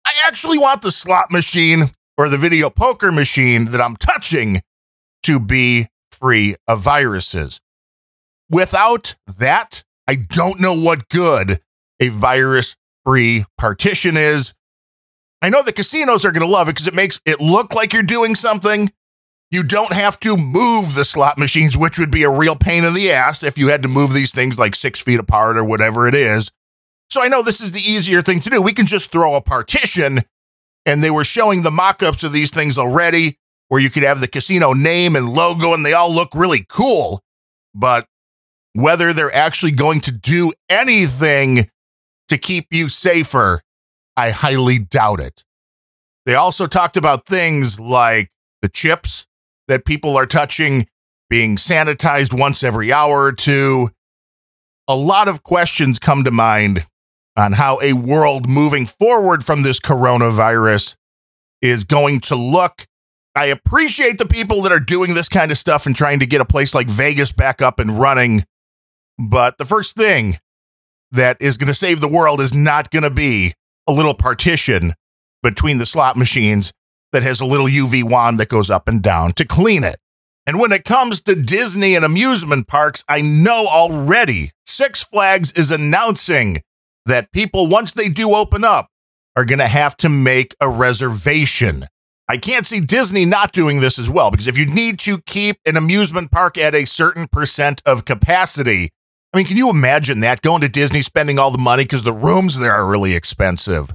I 0.06 0.12
actually 0.26 0.58
want 0.58 0.82
the 0.82 0.90
slot 0.90 1.30
machine 1.30 1.92
or 2.16 2.28
the 2.28 2.38
video 2.38 2.70
poker 2.70 3.10
machine 3.10 3.66
that 3.66 3.80
I'm 3.80 3.96
touching 3.96 4.60
to 5.24 5.38
be 5.38 5.86
free 6.12 6.56
of 6.66 6.80
viruses. 6.80 7.60
Without 8.50 9.14
that, 9.38 9.82
I 10.06 10.14
don't 10.16 10.60
know 10.60 10.74
what 10.74 11.08
good 11.08 11.60
a 12.00 12.08
virus 12.08 12.76
free 13.04 13.44
partition 13.56 14.16
is. 14.16 14.54
I 15.42 15.50
know 15.50 15.62
the 15.62 15.72
casinos 15.72 16.24
are 16.24 16.32
going 16.32 16.46
to 16.46 16.52
love 16.52 16.68
it 16.68 16.72
because 16.72 16.86
it 16.86 16.94
makes 16.94 17.20
it 17.24 17.40
look 17.40 17.74
like 17.74 17.92
you're 17.92 18.02
doing 18.02 18.34
something. 18.34 18.90
You 19.50 19.62
don't 19.62 19.94
have 19.94 20.20
to 20.20 20.36
move 20.36 20.94
the 20.94 21.04
slot 21.04 21.38
machines, 21.38 21.76
which 21.76 21.98
would 21.98 22.10
be 22.10 22.22
a 22.22 22.30
real 22.30 22.54
pain 22.54 22.84
in 22.84 22.92
the 22.92 23.10
ass 23.10 23.42
if 23.42 23.56
you 23.56 23.68
had 23.68 23.82
to 23.82 23.88
move 23.88 24.12
these 24.12 24.32
things 24.32 24.58
like 24.58 24.74
six 24.74 25.00
feet 25.00 25.18
apart 25.18 25.56
or 25.56 25.64
whatever 25.64 26.06
it 26.06 26.14
is. 26.14 26.52
So 27.08 27.22
I 27.22 27.28
know 27.28 27.42
this 27.42 27.62
is 27.62 27.72
the 27.72 27.80
easier 27.80 28.20
thing 28.20 28.40
to 28.40 28.50
do. 28.50 28.60
We 28.60 28.74
can 28.74 28.84
just 28.84 29.10
throw 29.10 29.34
a 29.34 29.40
partition, 29.40 30.20
and 30.84 31.02
they 31.02 31.10
were 31.10 31.24
showing 31.24 31.62
the 31.62 31.70
mock 31.70 32.02
ups 32.02 32.22
of 32.22 32.32
these 32.32 32.50
things 32.50 32.76
already, 32.76 33.38
where 33.68 33.80
you 33.80 33.88
could 33.88 34.02
have 34.02 34.20
the 34.20 34.28
casino 34.28 34.74
name 34.74 35.16
and 35.16 35.30
logo, 35.30 35.72
and 35.72 35.84
they 35.84 35.94
all 35.94 36.14
look 36.14 36.34
really 36.34 36.66
cool. 36.68 37.22
But 37.74 38.06
whether 38.74 39.14
they're 39.14 39.34
actually 39.34 39.72
going 39.72 40.00
to 40.00 40.12
do 40.12 40.52
anything 40.68 41.70
to 42.28 42.36
keep 42.36 42.66
you 42.70 42.90
safer, 42.90 43.62
I 44.14 44.30
highly 44.30 44.78
doubt 44.78 45.20
it. 45.20 45.42
They 46.26 46.34
also 46.34 46.66
talked 46.66 46.98
about 46.98 47.24
things 47.24 47.80
like 47.80 48.30
the 48.60 48.68
chips 48.68 49.26
that 49.68 49.84
people 49.84 50.16
are 50.16 50.26
touching 50.26 50.86
being 51.30 51.56
sanitized 51.56 52.38
once 52.38 52.62
every 52.62 52.92
hour 52.92 53.24
or 53.24 53.32
two. 53.32 53.88
A 54.88 54.96
lot 54.96 55.28
of 55.28 55.42
questions 55.42 55.98
come 55.98 56.24
to 56.24 56.30
mind 56.30 56.86
on 57.36 57.52
how 57.52 57.78
a 57.82 57.92
world 57.92 58.48
moving 58.48 58.86
forward 58.86 59.44
from 59.44 59.62
this 59.62 59.78
coronavirus 59.78 60.96
is 61.62 61.84
going 61.84 62.20
to 62.20 62.34
look. 62.34 62.86
I 63.36 63.46
appreciate 63.46 64.18
the 64.18 64.26
people 64.26 64.62
that 64.62 64.72
are 64.72 64.80
doing 64.80 65.14
this 65.14 65.28
kind 65.28 65.50
of 65.50 65.58
stuff 65.58 65.86
and 65.86 65.94
trying 65.94 66.18
to 66.20 66.26
get 66.26 66.40
a 66.40 66.46
place 66.46 66.74
like 66.74 66.88
Vegas 66.88 67.30
back 67.30 67.62
up 67.62 67.78
and 67.78 67.98
running. 67.98 68.44
But 69.18 69.58
the 69.58 69.64
first 69.64 69.94
thing 69.94 70.38
that 71.12 71.36
is 71.40 71.56
going 71.56 71.68
to 71.68 71.74
save 71.74 72.00
the 72.00 72.08
world 72.08 72.40
is 72.40 72.54
not 72.54 72.90
going 72.90 73.02
to 73.02 73.10
be 73.10 73.52
a 73.86 73.92
little 73.92 74.14
partition 74.14 74.94
between 75.42 75.78
the 75.78 75.86
slot 75.86 76.16
machines 76.16 76.72
that 77.12 77.22
has 77.22 77.40
a 77.40 77.46
little 77.46 77.66
UV 77.66 78.02
wand 78.08 78.38
that 78.38 78.48
goes 78.48 78.70
up 78.70 78.88
and 78.88 79.02
down 79.02 79.32
to 79.32 79.44
clean 79.44 79.84
it. 79.84 79.96
And 80.46 80.58
when 80.58 80.72
it 80.72 80.84
comes 80.84 81.20
to 81.22 81.34
Disney 81.34 81.94
and 81.94 82.04
amusement 82.04 82.68
parks, 82.68 83.04
I 83.08 83.20
know 83.20 83.66
already 83.66 84.50
Six 84.64 85.02
Flags 85.02 85.52
is 85.52 85.70
announcing 85.70 86.62
that 87.04 87.32
people, 87.32 87.66
once 87.66 87.92
they 87.92 88.08
do 88.08 88.34
open 88.34 88.64
up, 88.64 88.88
are 89.36 89.44
going 89.44 89.58
to 89.58 89.68
have 89.68 89.96
to 89.98 90.08
make 90.08 90.54
a 90.60 90.68
reservation. 90.68 91.86
I 92.28 92.36
can't 92.36 92.66
see 92.66 92.80
Disney 92.80 93.24
not 93.24 93.52
doing 93.52 93.80
this 93.80 93.98
as 93.98 94.10
well 94.10 94.30
because 94.30 94.48
if 94.48 94.58
you 94.58 94.66
need 94.66 94.98
to 95.00 95.18
keep 95.26 95.56
an 95.64 95.76
amusement 95.76 96.30
park 96.30 96.58
at 96.58 96.74
a 96.74 96.84
certain 96.84 97.26
percent 97.26 97.80
of 97.86 98.04
capacity, 98.04 98.90
I 99.32 99.36
mean, 99.36 99.46
can 99.46 99.56
you 99.56 99.70
imagine 99.70 100.20
that 100.20 100.42
going 100.42 100.62
to 100.62 100.68
Disney, 100.68 101.02
spending 101.02 101.38
all 101.38 101.50
the 101.50 101.58
money 101.58 101.84
because 101.84 102.02
the 102.02 102.12
rooms 102.12 102.58
there 102.58 102.72
are 102.72 102.86
really 102.86 103.14
expensive? 103.14 103.90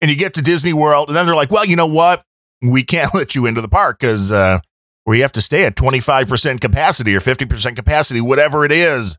And 0.00 0.10
you 0.10 0.16
get 0.16 0.34
to 0.34 0.42
Disney 0.42 0.72
World, 0.72 1.08
and 1.08 1.16
then 1.16 1.26
they're 1.26 1.34
like, 1.34 1.50
well, 1.50 1.64
you 1.64 1.76
know 1.76 1.86
what? 1.86 2.22
We 2.62 2.82
can't 2.82 3.14
let 3.14 3.34
you 3.34 3.46
into 3.46 3.60
the 3.60 3.68
park 3.68 4.00
because 4.00 4.32
uh, 4.32 4.60
we 5.06 5.20
have 5.20 5.32
to 5.32 5.40
stay 5.40 5.64
at 5.64 5.76
25% 5.76 6.60
capacity 6.60 7.14
or 7.14 7.20
50% 7.20 7.76
capacity, 7.76 8.20
whatever 8.20 8.64
it 8.64 8.72
is. 8.72 9.16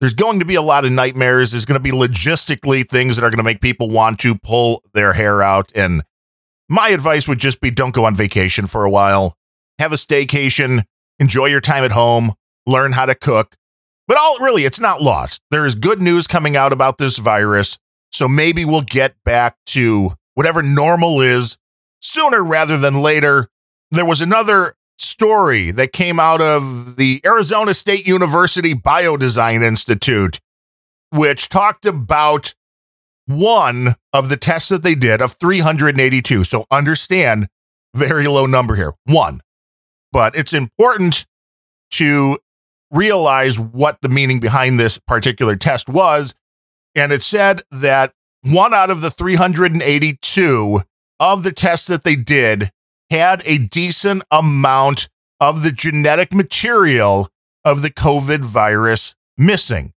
There's 0.00 0.14
going 0.14 0.38
to 0.38 0.44
be 0.44 0.54
a 0.54 0.62
lot 0.62 0.84
of 0.84 0.92
nightmares. 0.92 1.50
There's 1.50 1.64
going 1.64 1.80
to 1.80 1.82
be 1.82 1.90
logistically 1.90 2.88
things 2.88 3.16
that 3.16 3.24
are 3.24 3.30
going 3.30 3.38
to 3.38 3.42
make 3.42 3.60
people 3.60 3.90
want 3.90 4.20
to 4.20 4.36
pull 4.36 4.84
their 4.94 5.12
hair 5.12 5.42
out. 5.42 5.72
And 5.74 6.04
my 6.68 6.90
advice 6.90 7.26
would 7.26 7.40
just 7.40 7.60
be 7.60 7.72
don't 7.72 7.94
go 7.94 8.04
on 8.04 8.14
vacation 8.14 8.68
for 8.68 8.84
a 8.84 8.90
while. 8.90 9.34
Have 9.80 9.92
a 9.92 9.96
staycation, 9.96 10.84
enjoy 11.18 11.46
your 11.46 11.60
time 11.60 11.82
at 11.82 11.92
home, 11.92 12.32
learn 12.64 12.92
how 12.92 13.06
to 13.06 13.14
cook. 13.16 13.56
But 14.06 14.16
all 14.16 14.38
really, 14.38 14.64
it's 14.64 14.80
not 14.80 15.02
lost. 15.02 15.42
There 15.50 15.66
is 15.66 15.74
good 15.74 16.00
news 16.00 16.28
coming 16.28 16.56
out 16.56 16.72
about 16.72 16.98
this 16.98 17.18
virus. 17.18 17.78
So 18.10 18.28
maybe 18.28 18.64
we'll 18.64 18.82
get 18.82 19.16
back 19.24 19.56
to 19.66 20.12
whatever 20.34 20.62
normal 20.62 21.20
is 21.20 21.58
sooner 22.08 22.42
rather 22.42 22.76
than 22.76 23.02
later. 23.02 23.48
There 23.90 24.06
was 24.06 24.20
another 24.20 24.74
story 24.98 25.70
that 25.70 25.92
came 25.92 26.18
out 26.20 26.40
of 26.40 26.96
the 26.96 27.20
Arizona 27.24 27.74
State 27.74 28.06
University 28.06 28.74
Biodesign 28.74 29.62
Institute, 29.62 30.40
which 31.12 31.48
talked 31.48 31.86
about 31.86 32.54
one 33.26 33.96
of 34.12 34.28
the 34.30 34.36
tests 34.36 34.70
that 34.70 34.82
they 34.82 34.94
did 34.94 35.20
of 35.20 35.32
382. 35.32 36.44
So 36.44 36.64
understand, 36.70 37.48
very 37.94 38.26
low 38.26 38.46
number 38.46 38.74
here, 38.74 38.94
one. 39.04 39.40
But 40.12 40.34
it's 40.34 40.54
important 40.54 41.26
to 41.92 42.38
realize 42.90 43.58
what 43.58 44.00
the 44.00 44.08
meaning 44.08 44.40
behind 44.40 44.80
this 44.80 44.98
particular 44.98 45.56
test 45.56 45.88
was. 45.88 46.34
And 46.94 47.12
it 47.12 47.22
said 47.22 47.62
that 47.70 48.12
one 48.42 48.72
out 48.72 48.90
of 48.90 49.02
the 49.02 49.10
382 49.10 50.82
of 51.20 51.42
the 51.42 51.52
tests 51.52 51.86
that 51.88 52.04
they 52.04 52.16
did 52.16 52.70
had 53.10 53.42
a 53.44 53.58
decent 53.58 54.22
amount 54.30 55.08
of 55.40 55.62
the 55.62 55.72
genetic 55.72 56.32
material 56.32 57.28
of 57.64 57.82
the 57.82 57.90
COVID 57.90 58.40
virus 58.40 59.14
missing. 59.36 59.92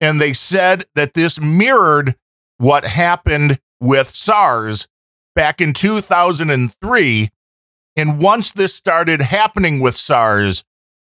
And 0.00 0.20
they 0.20 0.32
said 0.32 0.86
that 0.94 1.14
this 1.14 1.40
mirrored 1.40 2.14
what 2.58 2.84
happened 2.84 3.58
with 3.80 4.08
SARS 4.08 4.88
back 5.34 5.60
in 5.60 5.72
2003. 5.72 7.28
And 7.96 8.20
once 8.20 8.52
this 8.52 8.74
started 8.74 9.20
happening 9.20 9.80
with 9.80 9.94
SARS, 9.94 10.64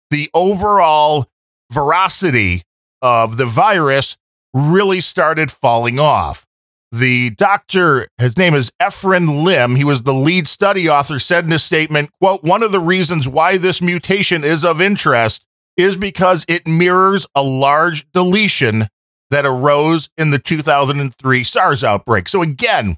the 0.09 0.29
overall 0.33 1.27
veracity 1.71 2.63
of 3.01 3.37
the 3.37 3.45
virus 3.45 4.17
really 4.53 5.01
started 5.01 5.51
falling 5.51 5.99
off. 5.99 6.45
The 6.91 7.29
doctor, 7.31 8.09
his 8.17 8.37
name 8.37 8.53
is 8.53 8.71
Efrem 8.81 9.45
Lim. 9.45 9.77
He 9.77 9.85
was 9.85 10.03
the 10.03 10.13
lead 10.13 10.45
study 10.45 10.89
author, 10.89 11.19
said 11.19 11.45
in 11.45 11.53
a 11.53 11.59
statement, 11.59 12.09
quote, 12.19 12.43
one 12.43 12.63
of 12.63 12.73
the 12.73 12.81
reasons 12.81 13.29
why 13.29 13.57
this 13.57 13.81
mutation 13.81 14.43
is 14.43 14.65
of 14.65 14.81
interest 14.81 15.45
is 15.77 15.95
because 15.95 16.45
it 16.49 16.67
mirrors 16.67 17.25
a 17.33 17.41
large 17.41 18.05
deletion 18.11 18.87
that 19.29 19.45
arose 19.45 20.09
in 20.17 20.31
the 20.31 20.39
2003 20.39 21.43
SARS 21.45 21.83
outbreak. 21.83 22.27
So 22.27 22.41
again, 22.41 22.97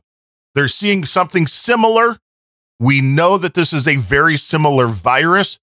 they're 0.56 0.68
seeing 0.68 1.06
something 1.06 1.46
similar. 1.46 2.18
We 2.80 3.00
know 3.00 3.38
that 3.38 3.54
this 3.54 3.74
is 3.74 3.88
a 3.88 3.98
very 3.98 4.38
similar 4.38 4.88
virus 4.88 5.60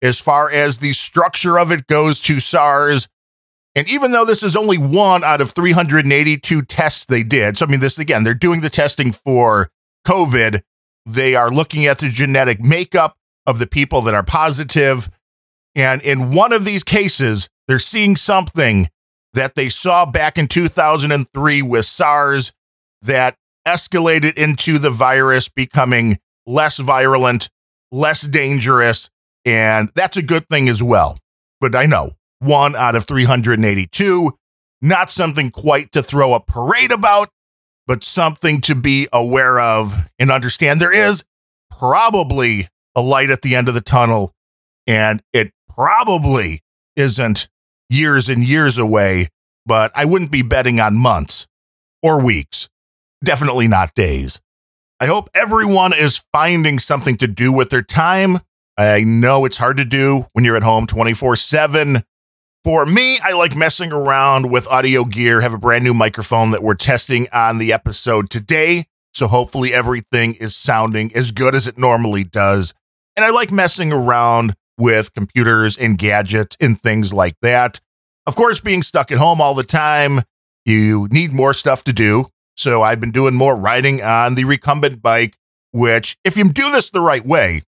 as 0.00 0.20
far 0.20 0.48
as 0.48 0.78
the 0.78 0.92
structure 0.92 1.58
of 1.58 1.72
it 1.72 1.88
goes 1.88 2.20
to 2.20 2.38
SARS 2.38 3.08
and 3.74 3.90
even 3.90 4.12
though 4.12 4.24
this 4.24 4.42
is 4.42 4.56
only 4.56 4.78
one 4.78 5.24
out 5.24 5.40
of 5.40 5.50
382 5.50 6.62
tests 6.62 7.04
they 7.06 7.22
did, 7.22 7.56
so 7.56 7.66
I 7.66 7.68
mean, 7.68 7.80
this 7.80 7.98
again, 7.98 8.22
they're 8.22 8.34
doing 8.34 8.60
the 8.60 8.70
testing 8.70 9.12
for 9.12 9.70
COVID. 10.06 10.60
They 11.06 11.34
are 11.34 11.50
looking 11.50 11.86
at 11.86 11.98
the 11.98 12.08
genetic 12.08 12.60
makeup 12.60 13.16
of 13.46 13.58
the 13.58 13.66
people 13.66 14.00
that 14.02 14.14
are 14.14 14.22
positive. 14.22 15.10
And 15.74 16.00
in 16.02 16.32
one 16.32 16.52
of 16.52 16.64
these 16.64 16.84
cases, 16.84 17.48
they're 17.66 17.78
seeing 17.78 18.16
something 18.16 18.88
that 19.32 19.56
they 19.56 19.68
saw 19.68 20.06
back 20.06 20.38
in 20.38 20.46
2003 20.46 21.62
with 21.62 21.84
SARS 21.84 22.52
that 23.02 23.36
escalated 23.66 24.36
into 24.36 24.78
the 24.78 24.90
virus 24.90 25.48
becoming 25.48 26.18
less 26.46 26.78
virulent, 26.78 27.50
less 27.90 28.22
dangerous. 28.22 29.10
And 29.44 29.90
that's 29.94 30.16
a 30.16 30.22
good 30.22 30.48
thing 30.48 30.68
as 30.68 30.82
well. 30.82 31.18
But 31.60 31.74
I 31.74 31.86
know 31.86 32.12
one 32.44 32.76
out 32.76 32.94
of 32.94 33.06
382. 33.06 34.32
Not 34.82 35.10
something 35.10 35.50
quite 35.50 35.92
to 35.92 36.02
throw 36.02 36.34
a 36.34 36.40
parade 36.40 36.92
about, 36.92 37.30
but 37.86 38.04
something 38.04 38.60
to 38.62 38.74
be 38.74 39.08
aware 39.12 39.58
of 39.58 40.08
and 40.18 40.30
understand. 40.30 40.80
There 40.80 40.92
is 40.94 41.24
probably 41.70 42.68
a 42.94 43.00
light 43.00 43.30
at 43.30 43.42
the 43.42 43.54
end 43.54 43.68
of 43.68 43.74
the 43.74 43.80
tunnel, 43.80 44.32
and 44.86 45.22
it 45.32 45.52
probably 45.68 46.60
isn't 46.96 47.48
years 47.88 48.28
and 48.28 48.44
years 48.44 48.78
away, 48.78 49.28
but 49.66 49.90
I 49.94 50.04
wouldn't 50.04 50.30
be 50.30 50.42
betting 50.42 50.80
on 50.80 50.96
months 50.96 51.46
or 52.02 52.22
weeks. 52.22 52.68
Definitely 53.24 53.68
not 53.68 53.94
days. 53.94 54.40
I 55.00 55.06
hope 55.06 55.28
everyone 55.34 55.92
is 55.92 56.24
finding 56.32 56.78
something 56.78 57.16
to 57.18 57.26
do 57.26 57.52
with 57.52 57.70
their 57.70 57.82
time. 57.82 58.40
I 58.78 59.04
know 59.04 59.44
it's 59.44 59.56
hard 59.56 59.76
to 59.78 59.84
do 59.84 60.26
when 60.32 60.44
you're 60.44 60.56
at 60.56 60.62
home 60.62 60.86
24 60.86 61.36
7. 61.36 62.02
For 62.64 62.86
me, 62.86 63.18
I 63.22 63.34
like 63.34 63.54
messing 63.54 63.92
around 63.92 64.50
with 64.50 64.66
audio 64.68 65.04
gear, 65.04 65.42
have 65.42 65.52
a 65.52 65.58
brand 65.58 65.84
new 65.84 65.92
microphone 65.92 66.52
that 66.52 66.62
we're 66.62 66.76
testing 66.76 67.28
on 67.30 67.58
the 67.58 67.74
episode 67.74 68.30
today. 68.30 68.84
So 69.12 69.28
hopefully 69.28 69.74
everything 69.74 70.32
is 70.32 70.56
sounding 70.56 71.14
as 71.14 71.30
good 71.30 71.54
as 71.54 71.66
it 71.66 71.76
normally 71.76 72.24
does. 72.24 72.72
And 73.16 73.24
I 73.24 73.28
like 73.28 73.52
messing 73.52 73.92
around 73.92 74.54
with 74.78 75.12
computers 75.12 75.76
and 75.76 75.98
gadgets 75.98 76.56
and 76.58 76.80
things 76.80 77.12
like 77.12 77.36
that. 77.42 77.82
Of 78.26 78.34
course, 78.34 78.62
being 78.62 78.82
stuck 78.82 79.12
at 79.12 79.18
home 79.18 79.42
all 79.42 79.54
the 79.54 79.62
time, 79.62 80.22
you 80.64 81.06
need 81.10 81.34
more 81.34 81.52
stuff 81.52 81.84
to 81.84 81.92
do. 81.92 82.28
So 82.56 82.80
I've 82.80 82.98
been 82.98 83.12
doing 83.12 83.34
more 83.34 83.58
riding 83.58 84.02
on 84.02 84.36
the 84.36 84.46
recumbent 84.46 85.02
bike, 85.02 85.36
which, 85.72 86.16
if 86.24 86.38
you 86.38 86.44
do 86.44 86.70
this 86.72 86.88
the 86.88 87.02
right 87.02 87.26
way, 87.26 87.60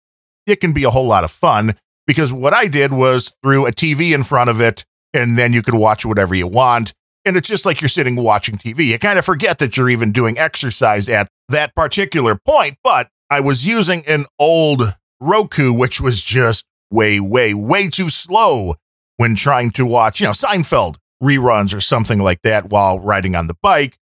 it 0.47 0.63
can 0.63 0.73
be 0.73 0.85
a 0.85 0.91
whole 0.91 1.07
lot 1.07 1.23
of 1.23 1.31
fun. 1.31 1.75
Because 2.07 2.33
what 2.33 2.53
I 2.53 2.69
did 2.69 2.93
was 2.93 3.37
threw 3.43 3.67
a 3.67 3.73
TV 3.73 4.15
in 4.15 4.23
front 4.23 4.51
of 4.51 4.61
it, 4.61 4.85
and 5.13 5.37
then 5.37 5.53
you 5.53 5.63
could 5.63 5.75
watch 5.75 6.07
whatever 6.07 6.35
you 6.35 6.47
want. 6.47 6.93
And 7.25 7.37
it's 7.37 7.49
just 7.49 7.67
like 7.67 7.81
you're 7.81 7.89
sitting 7.89 8.17
watching 8.17 8.57
TV. 8.57 8.87
You 8.87 8.99
kind 8.99 9.19
of 9.19 9.25
forget 9.25 9.59
that 9.59 9.77
you're 9.77 9.89
even 9.89 10.13
doing 10.13 10.39
exercise 10.39 11.09
at 11.09 11.29
that 11.49 11.75
particular 11.75 12.37
point. 12.37 12.79
But 12.85 13.09
I 13.29 13.41
was 13.41 13.67
using 13.67 14.05
an 14.07 14.27
old 14.39 14.95
Roku, 15.21 15.73
which 15.73 16.01
was 16.01 16.23
just 16.23 16.67
way, 16.91 17.19
way, 17.19 17.55
way 17.55 17.89
too 17.89 18.09
slow 18.09 18.75
when 19.17 19.35
trying 19.35 19.71
to 19.73 19.87
watch, 19.87 20.21
you 20.21 20.27
know, 20.27 20.33
Seinfeld 20.33 20.97
reruns 21.23 21.75
or 21.75 21.81
something 21.81 22.19
like 22.19 22.43
that 22.43 22.69
while 22.69 23.01
riding 23.01 23.35
on 23.35 23.47
the 23.47 23.57
bike. 23.63 23.97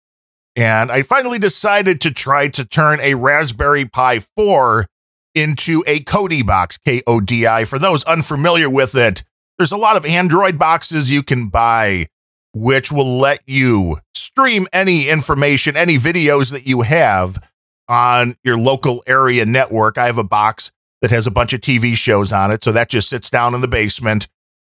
And 0.56 0.92
I 0.92 1.02
finally 1.02 1.40
decided 1.40 2.02
to 2.02 2.12
try 2.12 2.48
to 2.50 2.66
turn 2.66 3.00
a 3.00 3.16
Raspberry 3.16 3.86
Pi 3.86 4.20
4 4.36 4.86
into 5.36 5.84
a 5.88 6.00
Kodi 6.02 6.46
box, 6.46 6.78
K 6.78 7.02
O 7.08 7.20
D 7.20 7.48
I. 7.48 7.66
For 7.66 7.80
those 7.80 8.04
unfamiliar 8.06 8.70
with 8.70 8.96
it, 8.96 9.24
there's 9.58 9.72
a 9.72 9.78
lot 9.78 9.98
of 9.98 10.06
Android 10.06 10.58
boxes 10.58 11.12
you 11.12 11.24
can 11.24 11.48
buy, 11.48 12.08
which 12.54 12.92
will 12.92 13.18
let 13.18 13.42
you 13.46 13.98
stream 14.14 14.68
any 14.74 15.10
information, 15.10 15.78
any 15.78 15.98
videos 15.98 16.52
that 16.52 16.66
you 16.68 16.82
have 16.82 17.38
on 17.88 18.36
your 18.44 18.58
local 18.58 19.04
area 19.06 19.46
network. 19.46 19.98
I 19.98 20.06
have 20.06 20.18
a 20.18 20.24
box 20.24 20.72
that 21.02 21.12
has 21.12 21.28
a 21.28 21.32
bunch 21.32 21.54
of 21.54 21.62
TV 21.62 21.96
shows 21.96 22.32
on 22.32 22.50
it. 22.50 22.64
So 22.64 22.72
that 22.72 22.90
just 22.90 23.10
sits 23.10 23.30
down 23.30 23.54
in 23.54 23.62
the 23.62 23.68
basement. 23.68 24.28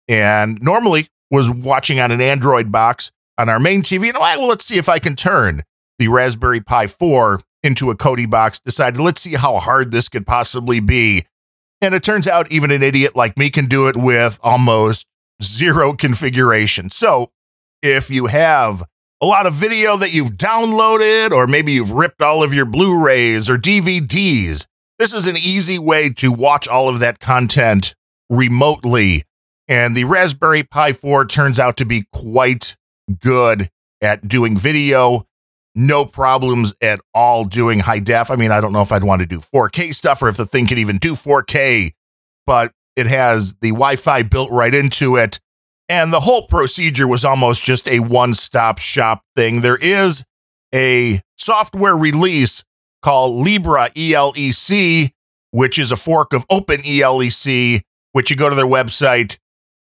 And 0.07 0.61
normally 0.61 1.07
was 1.31 1.49
watching 1.49 1.99
on 1.99 2.11
an 2.11 2.21
Android 2.21 2.71
box 2.71 3.11
on 3.37 3.49
our 3.49 3.59
main 3.59 3.81
TV. 3.81 4.07
And 4.07 4.17
I'm 4.17 4.21
like, 4.21 4.37
well, 4.37 4.47
let's 4.47 4.65
see 4.65 4.77
if 4.77 4.89
I 4.89 4.99
can 4.99 5.15
turn 5.15 5.63
the 5.97 6.07
Raspberry 6.07 6.61
Pi 6.61 6.87
4 6.87 7.41
into 7.65 7.89
a 7.89 7.97
Kodi 7.97 8.29
box. 8.29 8.59
Decided, 8.59 8.99
let's 8.99 9.21
see 9.21 9.33
how 9.33 9.59
hard 9.59 9.91
this 9.91 10.07
could 10.07 10.25
possibly 10.25 10.79
be. 10.79 11.23
And 11.81 11.93
it 11.93 12.03
turns 12.03 12.27
out 12.27 12.51
even 12.51 12.71
an 12.71 12.83
idiot 12.83 13.15
like 13.15 13.37
me 13.37 13.49
can 13.49 13.65
do 13.65 13.87
it 13.87 13.97
with 13.97 14.39
almost 14.43 15.07
zero 15.43 15.93
configuration. 15.93 16.89
So 16.89 17.31
if 17.81 18.09
you 18.09 18.27
have 18.27 18.83
a 19.21 19.25
lot 19.25 19.45
of 19.45 19.53
video 19.53 19.97
that 19.97 20.13
you've 20.13 20.31
downloaded, 20.31 21.31
or 21.31 21.47
maybe 21.47 21.73
you've 21.73 21.91
ripped 21.91 22.21
all 22.21 22.43
of 22.43 22.53
your 22.53 22.65
Blu 22.65 23.03
rays 23.03 23.49
or 23.49 23.57
DVDs, 23.57 24.65
this 24.97 25.13
is 25.13 25.27
an 25.27 25.35
easy 25.35 25.77
way 25.77 26.09
to 26.13 26.31
watch 26.31 26.67
all 26.67 26.87
of 26.87 26.99
that 26.99 27.19
content 27.19 27.93
remotely. 28.29 29.23
And 29.67 29.95
the 29.95 30.05
Raspberry 30.05 30.63
Pi 30.63 30.93
4 30.93 31.25
turns 31.25 31.59
out 31.59 31.77
to 31.77 31.85
be 31.85 32.05
quite 32.13 32.77
good 33.19 33.69
at 34.01 34.27
doing 34.27 34.57
video. 34.57 35.25
No 35.75 36.05
problems 36.05 36.73
at 36.81 37.01
all 37.13 37.43
doing 37.43 37.79
high 37.79 37.99
def. 37.99 38.31
I 38.31 38.35
mean, 38.35 38.51
I 38.51 38.61
don't 38.61 38.71
know 38.71 38.81
if 38.81 38.91
I'd 38.91 39.03
want 39.03 39.21
to 39.21 39.27
do 39.27 39.39
4K 39.39 39.93
stuff 39.93 40.21
or 40.21 40.29
if 40.29 40.37
the 40.37 40.45
thing 40.45 40.67
could 40.67 40.79
even 40.79 40.97
do 40.97 41.13
4K, 41.13 41.91
but 42.45 42.71
it 42.95 43.07
has 43.07 43.55
the 43.55 43.71
Wi 43.71 43.97
Fi 43.97 44.23
built 44.23 44.49
right 44.51 44.73
into 44.73 45.17
it. 45.17 45.39
And 45.89 46.13
the 46.13 46.21
whole 46.21 46.47
procedure 46.47 47.07
was 47.07 47.25
almost 47.25 47.65
just 47.65 47.87
a 47.87 47.99
one 47.99 48.33
stop 48.33 48.79
shop 48.79 49.23
thing. 49.35 49.61
There 49.61 49.75
is 49.75 50.23
a 50.73 51.21
software 51.37 51.95
release 51.95 52.63
called 53.01 53.45
LibreELEC, 53.45 55.11
which 55.51 55.77
is 55.77 55.91
a 55.91 55.95
fork 55.95 56.33
of 56.33 56.47
OpenELEC, 56.47 57.81
which 58.13 58.31
you 58.31 58.35
go 58.35 58.49
to 58.49 58.55
their 58.55 58.65
website, 58.65 59.37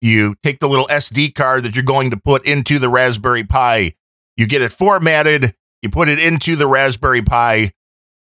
you 0.00 0.34
take 0.42 0.58
the 0.58 0.68
little 0.68 0.86
SD 0.88 1.34
card 1.34 1.62
that 1.62 1.76
you're 1.76 1.84
going 1.84 2.10
to 2.10 2.16
put 2.16 2.46
into 2.46 2.78
the 2.78 2.88
Raspberry 2.88 3.44
Pi, 3.44 3.92
you 4.36 4.46
get 4.46 4.62
it 4.62 4.72
formatted, 4.72 5.54
you 5.84 5.90
put 5.90 6.08
it 6.08 6.18
into 6.18 6.56
the 6.56 6.66
Raspberry 6.66 7.22
Pi, 7.22 7.70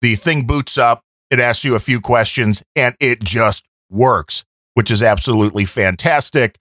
the 0.02 0.14
thing 0.14 0.46
boots 0.46 0.76
up, 0.76 1.02
it 1.30 1.40
asks 1.40 1.64
you 1.64 1.74
a 1.74 1.80
few 1.80 2.00
questions, 2.00 2.62
and 2.76 2.94
it 3.00 3.22
just 3.22 3.64
works, 3.90 4.44
which 4.74 4.90
is 4.90 5.02
absolutely 5.02 5.64
fantastic. 5.64 6.58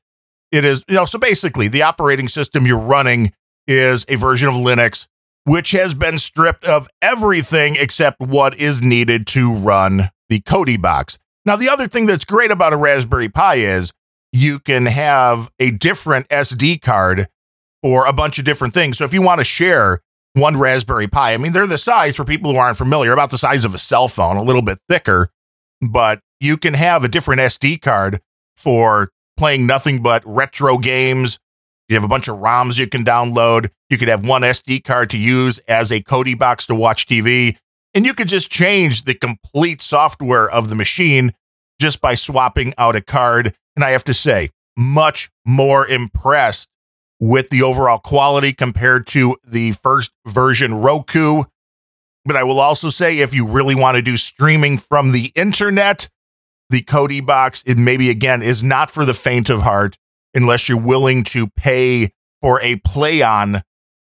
It 0.51 0.63
is, 0.63 0.83
you 0.87 0.95
know, 0.95 1.05
so 1.05 1.19
basically 1.19 1.67
the 1.67 1.83
operating 1.83 2.29
system 2.29 2.65
you're 2.65 2.79
running 2.79 3.33
is 3.67 4.05
a 4.07 4.15
version 4.15 4.47
of 4.47 4.55
Linux, 4.55 5.07
which 5.43 5.71
has 5.71 5.93
been 5.93 6.19
stripped 6.19 6.65
of 6.65 6.87
everything 7.01 7.75
except 7.77 8.21
what 8.21 8.57
is 8.57 8.81
needed 8.81 9.27
to 9.27 9.53
run 9.53 10.09
the 10.29 10.39
Kodi 10.39 10.81
box. 10.81 11.19
Now, 11.45 11.57
the 11.57 11.69
other 11.69 11.87
thing 11.87 12.05
that's 12.05 12.25
great 12.25 12.51
about 12.51 12.73
a 12.73 12.77
Raspberry 12.77 13.29
Pi 13.29 13.55
is 13.55 13.91
you 14.31 14.59
can 14.59 14.85
have 14.85 15.49
a 15.59 15.71
different 15.71 16.29
SD 16.29 16.81
card 16.81 17.27
for 17.81 18.05
a 18.05 18.13
bunch 18.13 18.39
of 18.39 18.45
different 18.45 18.73
things. 18.73 18.97
So 18.97 19.05
if 19.05 19.13
you 19.13 19.21
want 19.21 19.39
to 19.39 19.45
share 19.45 20.01
one 20.39 20.57
Raspberry 20.57 21.07
Pi, 21.07 21.33
I 21.33 21.37
mean, 21.37 21.53
they're 21.53 21.67
the 21.67 21.77
size 21.77 22.15
for 22.15 22.25
people 22.25 22.51
who 22.51 22.57
aren't 22.57 22.77
familiar, 22.77 23.11
about 23.11 23.31
the 23.31 23.37
size 23.37 23.65
of 23.65 23.73
a 23.73 23.77
cell 23.77 24.07
phone, 24.07 24.37
a 24.37 24.43
little 24.43 24.61
bit 24.61 24.79
thicker, 24.89 25.29
but 25.81 26.19
you 26.39 26.57
can 26.57 26.73
have 26.73 27.03
a 27.03 27.07
different 27.07 27.41
SD 27.41 27.81
card 27.81 28.21
for 28.55 29.09
playing 29.37 29.67
nothing 29.67 30.01
but 30.01 30.23
retro 30.25 30.77
games. 30.77 31.39
You 31.87 31.95
have 31.95 32.03
a 32.03 32.09
bunch 32.09 32.27
of 32.27 32.37
ROMs 32.37 32.79
you 32.79 32.87
can 32.87 33.03
download. 33.03 33.69
You 33.89 33.97
could 33.97 34.09
have 34.09 34.27
one 34.27 34.41
SD 34.41 34.83
card 34.83 35.09
to 35.11 35.17
use 35.17 35.59
as 35.67 35.91
a 35.91 36.01
Kodi 36.01 36.37
box 36.37 36.65
to 36.67 36.75
watch 36.75 37.07
TV. 37.07 37.57
And 37.93 38.05
you 38.05 38.13
could 38.13 38.27
just 38.27 38.51
change 38.51 39.03
the 39.03 39.13
complete 39.13 39.81
software 39.81 40.49
of 40.49 40.69
the 40.69 40.75
machine 40.75 41.33
just 41.79 42.01
by 42.01 42.15
swapping 42.15 42.73
out 42.77 42.95
a 42.95 43.01
card. 43.01 43.55
And 43.75 43.85
I 43.85 43.91
have 43.91 44.03
to 44.05 44.13
say, 44.13 44.49
much 44.75 45.29
more 45.45 45.87
impressed 45.87 46.69
with 47.19 47.49
the 47.49 47.63
overall 47.63 47.97
quality 47.97 48.53
compared 48.53 49.07
to 49.07 49.37
the 49.43 49.71
first 49.71 50.11
version 50.25 50.73
Roku. 50.75 51.43
But 52.25 52.35
I 52.35 52.43
will 52.43 52.59
also 52.59 52.89
say, 52.89 53.19
if 53.19 53.33
you 53.33 53.47
really 53.47 53.75
want 53.75 53.95
to 53.95 54.01
do 54.01 54.17
streaming 54.17 54.77
from 54.77 55.11
the 55.11 55.31
internet, 55.35 56.09
the 56.69 56.83
Kodi 56.83 57.25
box, 57.25 57.63
it 57.65 57.77
maybe 57.77 58.09
again 58.09 58.41
is 58.41 58.63
not 58.63 58.91
for 58.91 59.05
the 59.05 59.13
faint 59.13 59.49
of 59.49 59.61
heart 59.61 59.97
unless 60.33 60.67
you're 60.67 60.81
willing 60.81 61.23
to 61.23 61.47
pay 61.47 62.09
for 62.41 62.61
a 62.61 62.75
PlayOn 62.81 63.61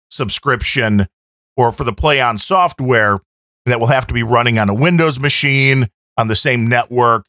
subscription 0.09 1.07
or 1.57 1.71
for 1.71 1.83
the 1.83 1.91
PlayOn 1.91 2.39
software 2.39 3.19
that 3.65 3.79
will 3.79 3.87
have 3.87 4.07
to 4.07 4.13
be 4.13 4.23
running 4.23 4.57
on 4.57 4.69
a 4.69 4.73
Windows 4.73 5.19
machine 5.19 5.87
on 6.17 6.27
the 6.27 6.35
same 6.35 6.67
network 6.67 7.25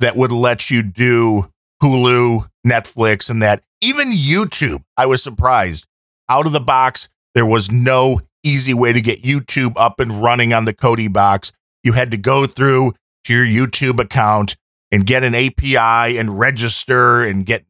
that 0.00 0.16
would 0.16 0.32
let 0.32 0.70
you 0.70 0.82
do 0.82 1.50
Hulu, 1.82 2.48
Netflix, 2.66 3.30
and 3.30 3.42
that. 3.42 3.62
Even 3.82 4.08
YouTube, 4.08 4.82
I 4.96 5.06
was 5.06 5.22
surprised. 5.22 5.86
Out 6.28 6.46
of 6.46 6.52
the 6.52 6.60
box, 6.60 7.08
there 7.34 7.46
was 7.46 7.70
no 7.70 8.20
easy 8.42 8.72
way 8.72 8.92
to 8.92 9.00
get 9.00 9.22
YouTube 9.22 9.74
up 9.76 10.00
and 10.00 10.22
running 10.22 10.52
on 10.52 10.64
the 10.64 10.74
Kodi 10.74 11.12
box. 11.12 11.52
You 11.84 11.92
had 11.92 12.10
to 12.10 12.16
go 12.16 12.46
through 12.46 12.94
to 13.24 13.34
your 13.34 13.66
YouTube 13.66 14.00
account 14.00 14.56
and 14.90 15.06
get 15.06 15.22
an 15.22 15.34
API 15.34 16.18
and 16.18 16.38
register 16.38 17.22
and 17.22 17.44
get 17.44 17.64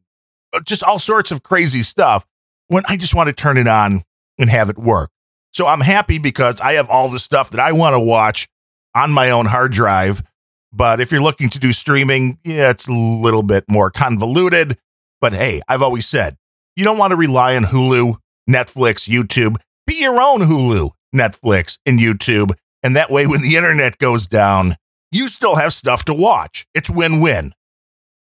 uh, 0.53 0.61
just 0.65 0.83
all 0.83 0.99
sorts 0.99 1.31
of 1.31 1.43
crazy 1.43 1.81
stuff 1.81 2.25
when 2.67 2.83
I 2.87 2.97
just 2.97 3.15
want 3.15 3.27
to 3.27 3.33
turn 3.33 3.57
it 3.57 3.67
on 3.67 4.01
and 4.39 4.49
have 4.49 4.69
it 4.69 4.77
work. 4.77 5.09
So 5.53 5.67
I'm 5.67 5.81
happy 5.81 6.19
because 6.19 6.61
I 6.61 6.73
have 6.73 6.89
all 6.89 7.09
the 7.09 7.19
stuff 7.19 7.49
that 7.51 7.59
I 7.59 7.71
want 7.71 7.95
to 7.95 7.99
watch 7.99 8.47
on 8.93 9.11
my 9.11 9.31
own 9.31 9.47
hard 9.47 9.71
drive. 9.71 10.21
But 10.71 10.99
if 10.99 11.11
you're 11.11 11.21
looking 11.21 11.49
to 11.49 11.59
do 11.59 11.73
streaming, 11.73 12.37
yeah, 12.43 12.69
it's 12.69 12.87
a 12.87 12.93
little 12.93 13.43
bit 13.43 13.65
more 13.67 13.89
convoluted. 13.89 14.77
But 15.19 15.33
hey, 15.33 15.61
I've 15.67 15.81
always 15.81 16.05
said 16.05 16.37
you 16.75 16.83
don't 16.83 16.97
want 16.97 17.11
to 17.11 17.17
rely 17.17 17.55
on 17.55 17.63
Hulu, 17.63 18.17
Netflix, 18.49 19.07
YouTube. 19.07 19.57
Be 19.85 20.01
your 20.01 20.21
own 20.21 20.41
Hulu, 20.41 20.91
Netflix, 21.15 21.79
and 21.85 21.99
YouTube. 21.99 22.51
And 22.83 22.95
that 22.95 23.09
way, 23.09 23.25
when 23.25 23.41
the 23.41 23.55
internet 23.55 23.97
goes 23.97 24.27
down, 24.27 24.75
you 25.11 25.27
still 25.27 25.55
have 25.55 25.73
stuff 25.73 26.05
to 26.05 26.13
watch. 26.13 26.65
It's 26.73 26.89
win 26.89 27.21
win. 27.21 27.53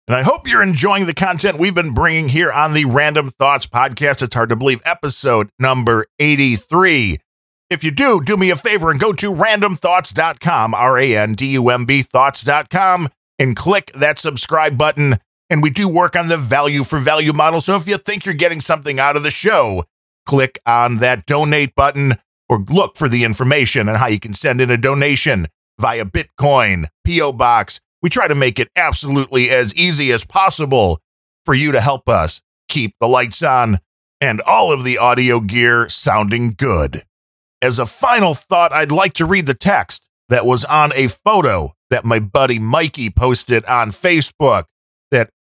And 0.06 0.16
I 0.16 0.22
hope 0.22 0.48
you're 0.48 0.62
enjoying 0.62 1.04
the 1.04 1.12
content 1.12 1.58
we've 1.58 1.74
been 1.74 1.92
bringing 1.92 2.30
here 2.30 2.50
on 2.50 2.72
the 2.72 2.84
Randumb 2.84 3.30
Thoughts 3.34 3.66
podcast. 3.66 4.22
It's 4.22 4.34
hard 4.34 4.48
to 4.48 4.56
believe, 4.56 4.80
episode 4.86 5.50
number 5.58 6.06
83. 6.18 7.18
If 7.68 7.84
you 7.84 7.90
do, 7.90 8.22
do 8.24 8.38
me 8.38 8.48
a 8.48 8.56
favor 8.56 8.90
and 8.90 8.98
go 8.98 9.12
to 9.12 9.34
randumbthoughts.com, 9.34 10.72
R 10.72 10.98
A 10.98 11.16
N 11.16 11.34
D 11.34 11.48
U 11.48 11.68
M 11.68 11.84
B 11.84 12.00
thoughts.com, 12.00 13.08
and 13.38 13.54
click 13.54 13.92
that 13.92 14.18
subscribe 14.18 14.78
button. 14.78 15.18
And 15.50 15.62
we 15.62 15.70
do 15.70 15.88
work 15.88 16.14
on 16.14 16.28
the 16.28 16.36
value 16.36 16.84
for 16.84 16.98
value 16.98 17.32
model. 17.32 17.60
So 17.60 17.76
if 17.76 17.86
you 17.86 17.96
think 17.96 18.24
you're 18.24 18.34
getting 18.34 18.60
something 18.60 19.00
out 19.00 19.16
of 19.16 19.22
the 19.22 19.30
show, 19.30 19.84
click 20.26 20.58
on 20.66 20.98
that 20.98 21.26
donate 21.26 21.74
button 21.74 22.16
or 22.48 22.64
look 22.68 22.96
for 22.96 23.08
the 23.08 23.24
information 23.24 23.88
on 23.88 23.96
how 23.96 24.08
you 24.08 24.20
can 24.20 24.34
send 24.34 24.60
in 24.60 24.70
a 24.70 24.76
donation 24.76 25.46
via 25.80 26.04
Bitcoin, 26.04 26.86
P.O. 27.04 27.32
Box. 27.32 27.80
We 28.02 28.10
try 28.10 28.28
to 28.28 28.34
make 28.34 28.58
it 28.58 28.68
absolutely 28.76 29.50
as 29.50 29.74
easy 29.74 30.12
as 30.12 30.24
possible 30.24 31.00
for 31.44 31.54
you 31.54 31.72
to 31.72 31.80
help 31.80 32.08
us 32.08 32.42
keep 32.68 32.94
the 33.00 33.08
lights 33.08 33.42
on 33.42 33.78
and 34.20 34.40
all 34.42 34.72
of 34.72 34.84
the 34.84 34.98
audio 34.98 35.40
gear 35.40 35.88
sounding 35.88 36.54
good. 36.56 37.02
As 37.62 37.78
a 37.78 37.86
final 37.86 38.34
thought, 38.34 38.72
I'd 38.72 38.92
like 38.92 39.14
to 39.14 39.26
read 39.26 39.46
the 39.46 39.54
text 39.54 40.04
that 40.28 40.46
was 40.46 40.64
on 40.64 40.92
a 40.94 41.08
photo 41.08 41.72
that 41.90 42.04
my 42.04 42.20
buddy 42.20 42.58
Mikey 42.58 43.10
posted 43.10 43.64
on 43.64 43.90
Facebook 43.90 44.64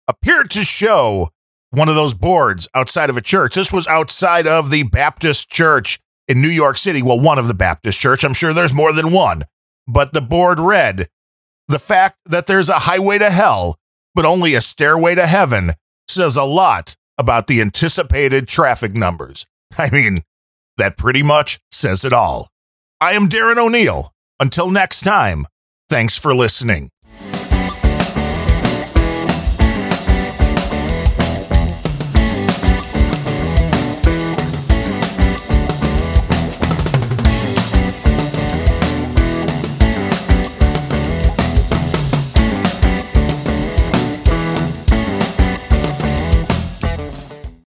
appeared 0.09 0.51
to 0.53 0.65
show 0.65 1.29
one 1.71 1.89
of 1.89 1.95
those 1.95 2.15
boards 2.15 2.69
outside 2.75 3.11
of 3.11 3.17
a 3.17 3.23
church. 3.23 3.55
This 3.55 3.73
was 3.73 3.87
outside 3.87 4.47
of 4.47 4.71
the 4.71 4.85
Baptist 4.85 5.49
church 5.51 5.99
in 6.29 6.41
New 6.41 6.49
York 6.49 6.77
City. 6.79 7.03
Well, 7.03 7.21
one 7.21 7.39
of 7.39 7.49
the 7.49 7.55
Baptist 7.55 8.01
church. 8.01 8.25
I'm 8.25 8.35
sure 8.35 8.53
there's 8.53 8.73
more 8.73 8.93
than 8.93 9.13
one. 9.13 9.45
But 9.87 10.13
the 10.13 10.21
board 10.21 10.61
read, 10.61 11.09
the 11.69 11.79
fact 11.79 12.19
that 12.27 12.47
there's 12.47 12.69
a 12.69 12.81
highway 12.81 13.19
to 13.19 13.31
hell, 13.31 13.77
but 14.15 14.25
only 14.25 14.55
a 14.55 14.61
stairway 14.61 15.15
to 15.15 15.27
heaven 15.27 15.73
says 16.09 16.37
a 16.37 16.45
lot 16.45 16.97
about 17.19 17.47
the 17.47 17.61
anticipated 17.61 18.49
traffic 18.49 18.95
numbers. 18.95 19.47
I 19.79 19.91
mean, 19.91 20.23
that 20.79 20.97
pretty 20.97 21.23
much 21.23 21.59
says 21.71 22.05
it 22.05 22.13
all. 22.13 22.49
I 23.01 23.13
am 23.13 23.29
Darren 23.29 23.59
O'Neill. 23.59 24.13
Until 24.41 24.71
next 24.71 25.03
time, 25.03 25.47
thanks 25.89 26.19
for 26.19 26.35
listening. 26.35 26.91